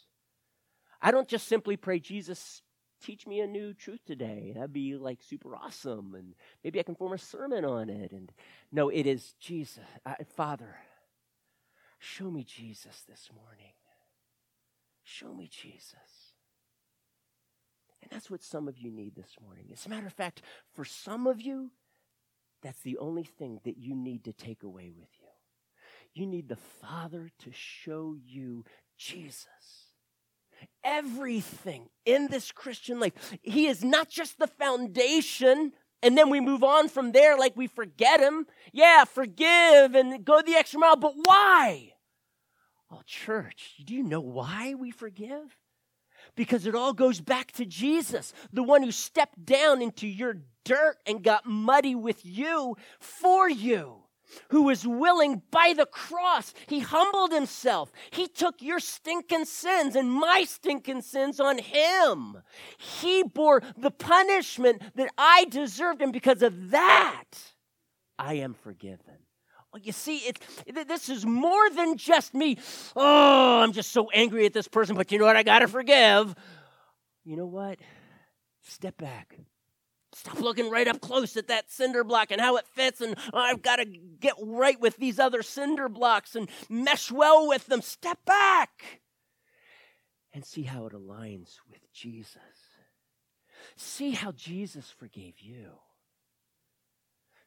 I 1.02 1.12
don't 1.12 1.28
just 1.28 1.48
simply 1.48 1.78
pray, 1.78 2.00
Jesus, 2.00 2.62
teach 3.02 3.26
me 3.26 3.40
a 3.40 3.48
new 3.48 3.74
truth 3.74 4.02
today. 4.06 4.52
That'd 4.54 4.74
be 4.74 4.96
like 4.96 5.22
super 5.22 5.56
awesome. 5.56 6.14
And 6.16 6.36
maybe 6.64 6.80
I 6.80 6.84
can 6.84 6.96
form 6.96 7.14
a 7.14 7.18
sermon 7.18 7.66
on 7.66 7.90
it. 7.90 8.12
And 8.12 8.32
no, 8.72 8.90
it 8.90 9.08
is 9.08 9.34
Jesus. 9.40 9.84
Father, 10.36 10.76
show 12.00 12.30
me 12.30 12.44
Jesus 12.44 13.04
this 13.10 13.30
morning. 13.34 13.74
Show 15.04 15.34
me 15.34 15.50
Jesus. 15.52 16.34
And 18.04 18.12
that's 18.12 18.30
what 18.30 18.44
some 18.44 18.68
of 18.68 18.78
you 18.78 18.92
need 18.92 19.16
this 19.16 19.36
morning. 19.44 19.70
As 19.74 19.86
a 19.86 19.90
matter 19.90 20.08
of 20.08 20.14
fact, 20.14 20.42
for 20.74 20.86
some 20.86 21.28
of 21.28 21.42
you, 21.42 21.72
that's 22.62 22.82
the 22.82 22.98
only 23.00 23.24
thing 23.24 23.60
that 23.64 23.78
you 23.78 23.96
need 23.96 24.24
to 24.26 24.34
take 24.34 24.62
away 24.62 24.92
with 24.96 25.10
you. 25.20 25.28
You 26.14 26.28
need 26.28 26.50
the 26.50 26.56
Father 26.56 27.32
to 27.40 27.52
show 27.52 28.16
you 28.24 28.66
Jesus 28.98 29.48
everything 30.84 31.90
in 32.06 32.28
this 32.28 32.52
Christian 32.52 33.00
life. 33.00 33.14
He 33.42 33.68
is 33.68 33.84
not 33.84 34.10
just 34.10 34.40
the 34.40 34.48
foundation, 34.48 35.74
and 36.02 36.18
then 36.18 36.30
we 36.30 36.40
move 36.40 36.64
on 36.64 36.90
from 36.90 37.12
there 37.12 37.38
like 37.38 37.56
we 37.56 37.68
forget 37.68 38.20
him. 38.20 38.48
Yeah, 38.72 39.06
forgive 39.06 39.96
and 39.96 40.24
go 40.26 40.42
the 40.42 40.56
extra 40.56 40.80
mile, 40.80 40.96
but 40.96 41.14
why? 41.16 41.94
Oh, 42.92 43.02
church, 43.06 43.76
do 43.86 43.94
you 43.94 44.04
know 44.04 44.22
why 44.22 44.74
we 44.74 44.92
forgive? 44.92 45.58
Because 46.36 46.66
it 46.66 46.76
all 46.76 46.94
goes 46.94 47.20
back 47.20 47.52
to 47.54 47.66
Jesus, 47.66 48.34
the 48.52 48.64
one 48.64 48.84
who 48.84 48.92
stepped 48.92 49.44
down 49.44 49.82
into 49.82 50.08
your 50.08 50.38
dirt 50.66 50.98
and 51.06 51.24
got 51.24 51.46
muddy 51.46 51.96
with 51.96 52.26
you 52.26 52.76
for 53.00 53.50
you 53.50 54.01
who 54.50 54.64
was 54.64 54.88
willing 54.88 55.42
by 55.52 55.74
the 55.76 55.86
cross. 55.86 56.54
He 56.68 56.80
humbled 56.80 57.32
himself. 57.32 57.92
He 58.12 58.28
took 58.28 58.62
your 58.62 58.80
stinking 58.80 59.46
sins 59.46 59.96
and 59.96 60.12
my 60.12 60.46
stinking 60.48 61.02
sins 61.02 61.40
on 61.40 61.58
him. 61.58 62.38
He 62.78 63.24
bore 63.24 63.62
the 63.78 63.92
punishment 63.92 64.82
that 64.96 65.12
I 65.18 65.46
deserved, 65.46 66.02
and 66.02 66.14
because 66.14 66.42
of 66.42 66.72
that, 66.72 67.26
I 68.18 68.36
am 68.36 68.54
forgiven. 68.54 69.18
Well, 69.72 69.82
you 69.82 69.94
see, 69.94 70.18
it's, 70.18 70.40
this 70.86 71.08
is 71.08 71.26
more 71.26 71.70
than 71.70 71.96
just 71.98 72.34
me. 72.34 72.58
Oh, 72.96 73.62
I'm 73.62 73.72
just 73.72 73.92
so 73.92 74.10
angry 74.12 74.46
at 74.46 74.54
this 74.54 74.68
person, 74.68 74.98
but 74.98 75.12
you 75.12 75.18
know 75.18 75.26
what? 75.26 75.38
I 75.38 75.44
got 75.44 75.60
to 75.60 75.68
forgive. 75.68 76.36
You 77.24 77.38
know 77.38 77.46
what? 77.46 77.80
Step 78.64 78.98
back. 78.98 79.38
Stop 80.22 80.40
looking 80.40 80.70
right 80.70 80.88
up 80.88 81.02
close 81.02 81.36
at 81.36 81.48
that 81.48 81.72
cinder 81.72 82.04
block 82.04 82.30
and 82.30 82.40
how 82.40 82.56
it 82.56 82.68
fits, 82.68 83.02
and 83.02 83.16
I've 83.34 83.64
got 83.64 83.78
to 83.78 83.86
get 83.86 84.36
right 84.40 84.80
with 84.80 84.98
these 84.98 85.18
other 85.18 85.42
cinder 85.42 85.90
blocks 85.90 86.36
and 86.36 86.48
mesh 86.70 87.12
well 87.12 87.48
with 87.48 87.66
them. 87.66 87.82
Step 87.82 88.24
back 88.24 89.02
and 90.32 90.46
see 90.46 90.62
how 90.62 90.86
it 90.86 90.94
aligns 90.94 91.58
with 91.68 91.92
Jesus. 91.92 92.38
See 93.76 94.12
how 94.12 94.32
Jesus 94.32 94.92
forgave 94.92 95.40
you. 95.40 95.80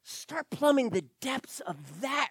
Start 0.02 0.50
plumbing 0.50 0.90
the 0.90 1.04
depths 1.20 1.60
of 1.60 2.00
that 2.00 2.30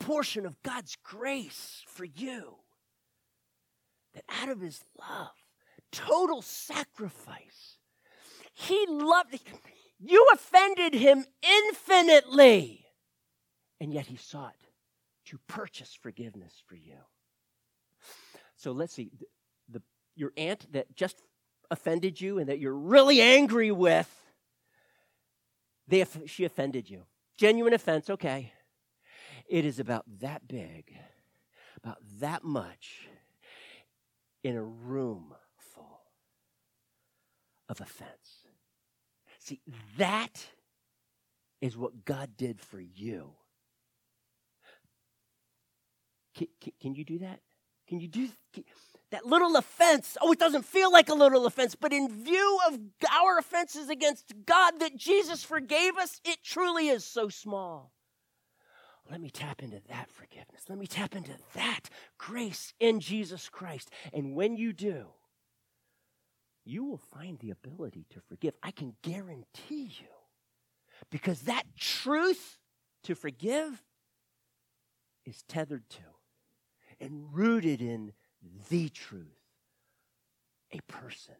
portion 0.00 0.46
of 0.46 0.60
God's 0.64 0.96
grace 1.04 1.84
for 1.86 2.04
you. 2.04 2.56
That 4.14 4.24
out 4.42 4.48
of 4.48 4.60
his 4.60 4.82
love, 4.98 5.30
total 5.92 6.42
sacrifice, 6.42 7.77
he 8.58 8.86
loved 8.88 9.38
you 10.00 10.26
offended 10.32 10.94
him 10.94 11.24
infinitely. 11.42 12.86
And 13.80 13.92
yet 13.92 14.06
he 14.06 14.16
sought 14.16 14.56
to 15.26 15.38
purchase 15.46 15.96
forgiveness 16.00 16.60
for 16.66 16.74
you. 16.74 16.98
So 18.56 18.72
let's 18.72 18.92
see. 18.92 19.10
The, 19.68 19.80
your 20.16 20.32
aunt 20.36 20.72
that 20.72 20.94
just 20.96 21.22
offended 21.70 22.20
you 22.20 22.38
and 22.38 22.48
that 22.48 22.58
you're 22.58 22.74
really 22.74 23.20
angry 23.20 23.70
with, 23.70 24.12
they, 25.86 26.04
she 26.26 26.44
offended 26.44 26.90
you. 26.90 27.04
Genuine 27.36 27.74
offense, 27.74 28.10
okay. 28.10 28.52
It 29.48 29.64
is 29.64 29.78
about 29.78 30.04
that 30.20 30.48
big, 30.48 30.96
about 31.76 31.98
that 32.18 32.42
much 32.42 33.08
in 34.42 34.56
a 34.56 34.64
room 34.64 35.34
full 35.56 36.00
of 37.68 37.80
offense. 37.80 38.47
See, 39.48 39.62
that 39.96 40.46
is 41.62 41.74
what 41.74 42.04
God 42.04 42.36
did 42.36 42.60
for 42.60 42.78
you. 42.78 43.30
Can, 46.34 46.48
can, 46.60 46.72
can 46.82 46.94
you 46.94 47.02
do 47.02 47.20
that? 47.20 47.40
Can 47.88 47.98
you 47.98 48.08
do 48.08 48.28
can, 48.52 48.64
that 49.10 49.24
little 49.24 49.56
offense? 49.56 50.18
Oh, 50.20 50.32
it 50.32 50.38
doesn't 50.38 50.66
feel 50.66 50.92
like 50.92 51.08
a 51.08 51.14
little 51.14 51.46
offense, 51.46 51.74
but 51.74 51.94
in 51.94 52.10
view 52.10 52.58
of 52.68 52.78
our 53.10 53.38
offenses 53.38 53.88
against 53.88 54.34
God 54.44 54.80
that 54.80 54.98
Jesus 54.98 55.42
forgave 55.42 55.96
us, 55.96 56.20
it 56.26 56.44
truly 56.44 56.88
is 56.88 57.02
so 57.02 57.30
small. 57.30 57.94
Let 59.10 59.22
me 59.22 59.30
tap 59.30 59.62
into 59.62 59.80
that 59.88 60.10
forgiveness. 60.10 60.64
Let 60.68 60.76
me 60.76 60.86
tap 60.86 61.16
into 61.16 61.32
that 61.54 61.88
grace 62.18 62.74
in 62.78 63.00
Jesus 63.00 63.48
Christ. 63.48 63.90
And 64.12 64.34
when 64.34 64.58
you 64.58 64.74
do, 64.74 65.06
you 66.68 66.84
will 66.84 66.98
find 66.98 67.38
the 67.38 67.50
ability 67.50 68.04
to 68.10 68.20
forgive. 68.20 68.54
I 68.62 68.72
can 68.72 68.94
guarantee 69.02 69.90
you. 70.00 70.06
Because 71.10 71.42
that 71.42 71.64
truth 71.78 72.58
to 73.04 73.14
forgive 73.14 73.82
is 75.24 75.42
tethered 75.48 75.88
to 75.88 76.02
and 77.00 77.32
rooted 77.32 77.80
in 77.80 78.12
the 78.68 78.90
truth 78.90 79.24
a 80.72 80.80
person, 80.82 81.36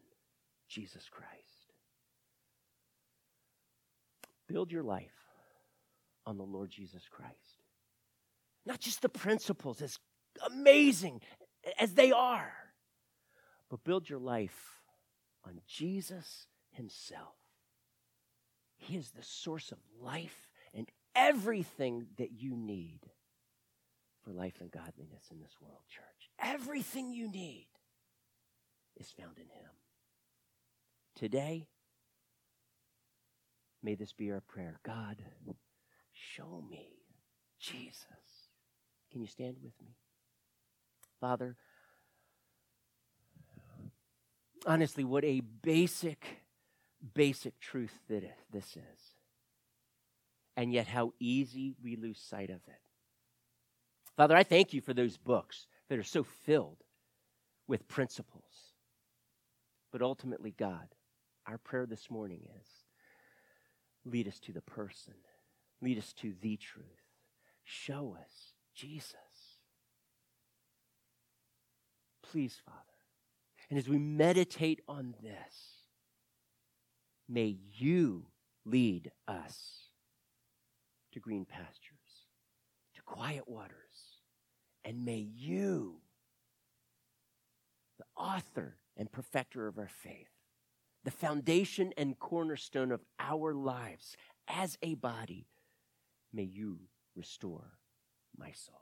Jesus 0.67 1.07
Christ. 1.11 1.73
Build 4.47 4.71
your 4.71 4.83
life 4.83 5.11
on 6.25 6.37
the 6.37 6.43
Lord 6.43 6.71
Jesus 6.71 7.03
Christ. 7.07 7.63
Not 8.65 8.79
just 8.79 9.03
the 9.03 9.09
principles, 9.09 9.81
as 9.83 9.99
amazing 10.47 11.21
as 11.79 11.93
they 11.93 12.11
are, 12.11 12.51
but 13.69 13.83
build 13.83 14.09
your 14.09 14.19
life 14.19 14.78
on 15.45 15.61
Jesus 15.67 16.47
Himself. 16.71 17.35
He 18.77 18.95
is 18.95 19.11
the 19.11 19.23
source 19.23 19.71
of 19.71 19.77
life 20.01 20.47
and 20.73 20.89
everything 21.15 22.07
that 22.17 22.31
you 22.31 22.55
need 22.55 23.01
for 24.23 24.31
life 24.31 24.55
and 24.59 24.71
godliness 24.71 25.25
in 25.31 25.39
this 25.39 25.55
world, 25.61 25.81
church. 25.89 26.29
Everything 26.39 27.11
you 27.11 27.29
need 27.29 27.67
is 28.97 29.11
found 29.11 29.37
in 29.37 29.49
Him. 29.49 29.71
Today, 31.15 31.67
may 33.83 33.95
this 33.95 34.13
be 34.13 34.31
our 34.31 34.41
prayer. 34.41 34.79
God, 34.85 35.23
show 36.13 36.63
me 36.69 36.87
Jesus. 37.59 38.05
Can 39.11 39.21
you 39.21 39.27
stand 39.27 39.57
with 39.61 39.73
me? 39.81 39.95
Father, 41.19 41.57
honestly, 44.65 45.03
what 45.03 45.23
a 45.23 45.41
basic, 45.41 46.25
basic 47.13 47.59
truth 47.59 47.97
that 48.09 48.23
this 48.51 48.75
is. 48.75 49.01
And 50.57 50.73
yet, 50.73 50.87
how 50.87 51.13
easy 51.19 51.75
we 51.81 51.95
lose 51.95 52.19
sight 52.19 52.49
of 52.49 52.61
it. 52.67 52.81
Father, 54.17 54.35
I 54.35 54.43
thank 54.43 54.73
you 54.73 54.81
for 54.81 54.93
those 54.93 55.17
books 55.17 55.67
that 55.87 55.97
are 55.97 56.03
so 56.03 56.23
filled 56.23 56.83
with 57.67 57.87
principles. 57.87 58.73
But 59.91 60.01
ultimately, 60.01 60.53
God, 60.57 60.87
our 61.47 61.57
prayer 61.57 61.85
this 61.85 62.09
morning 62.11 62.41
is 62.59 62.67
lead 64.05 64.27
us 64.27 64.39
to 64.39 64.51
the 64.51 64.61
person, 64.61 65.13
lead 65.81 65.97
us 65.97 66.11
to 66.13 66.33
the 66.41 66.57
truth. 66.57 66.85
Show 67.63 68.17
us 68.19 68.53
Jesus. 68.75 69.15
Please, 72.21 72.57
Father 72.65 72.88
and 73.69 73.77
as 73.77 73.87
we 73.87 73.97
meditate 73.97 74.81
on 74.87 75.13
this, 75.21 75.83
may 77.27 77.57
you 77.77 78.25
lead 78.65 79.11
us 79.27 79.89
to 81.13 81.19
green 81.19 81.45
pastures, 81.45 82.27
to 82.95 83.01
quiet 83.03 83.47
waters, 83.47 83.73
and 84.83 85.05
may 85.05 85.27
you, 85.35 85.97
the 87.97 88.05
author 88.17 88.77
and 88.97 89.11
perfecter 89.11 89.67
of 89.67 89.77
our 89.77 89.89
faith, 89.89 90.29
the 91.03 91.11
foundation 91.11 91.93
and 91.97 92.19
cornerstone 92.19 92.91
of 92.91 93.01
our 93.19 93.53
lives 93.53 94.17
as 94.47 94.77
a 94.81 94.95
body, 94.95 95.47
may 96.33 96.43
you 96.43 96.79
restore 97.15 97.77
my 98.37 98.51
soul. 98.51 98.81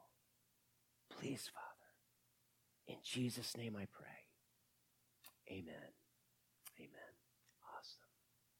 Please, 1.09 1.49
Father, 1.53 1.67
in 2.87 2.97
Jesus' 3.03 3.57
name 3.57 3.75
I 3.75 3.85
pray. 3.91 4.16
Amen. 5.49 5.96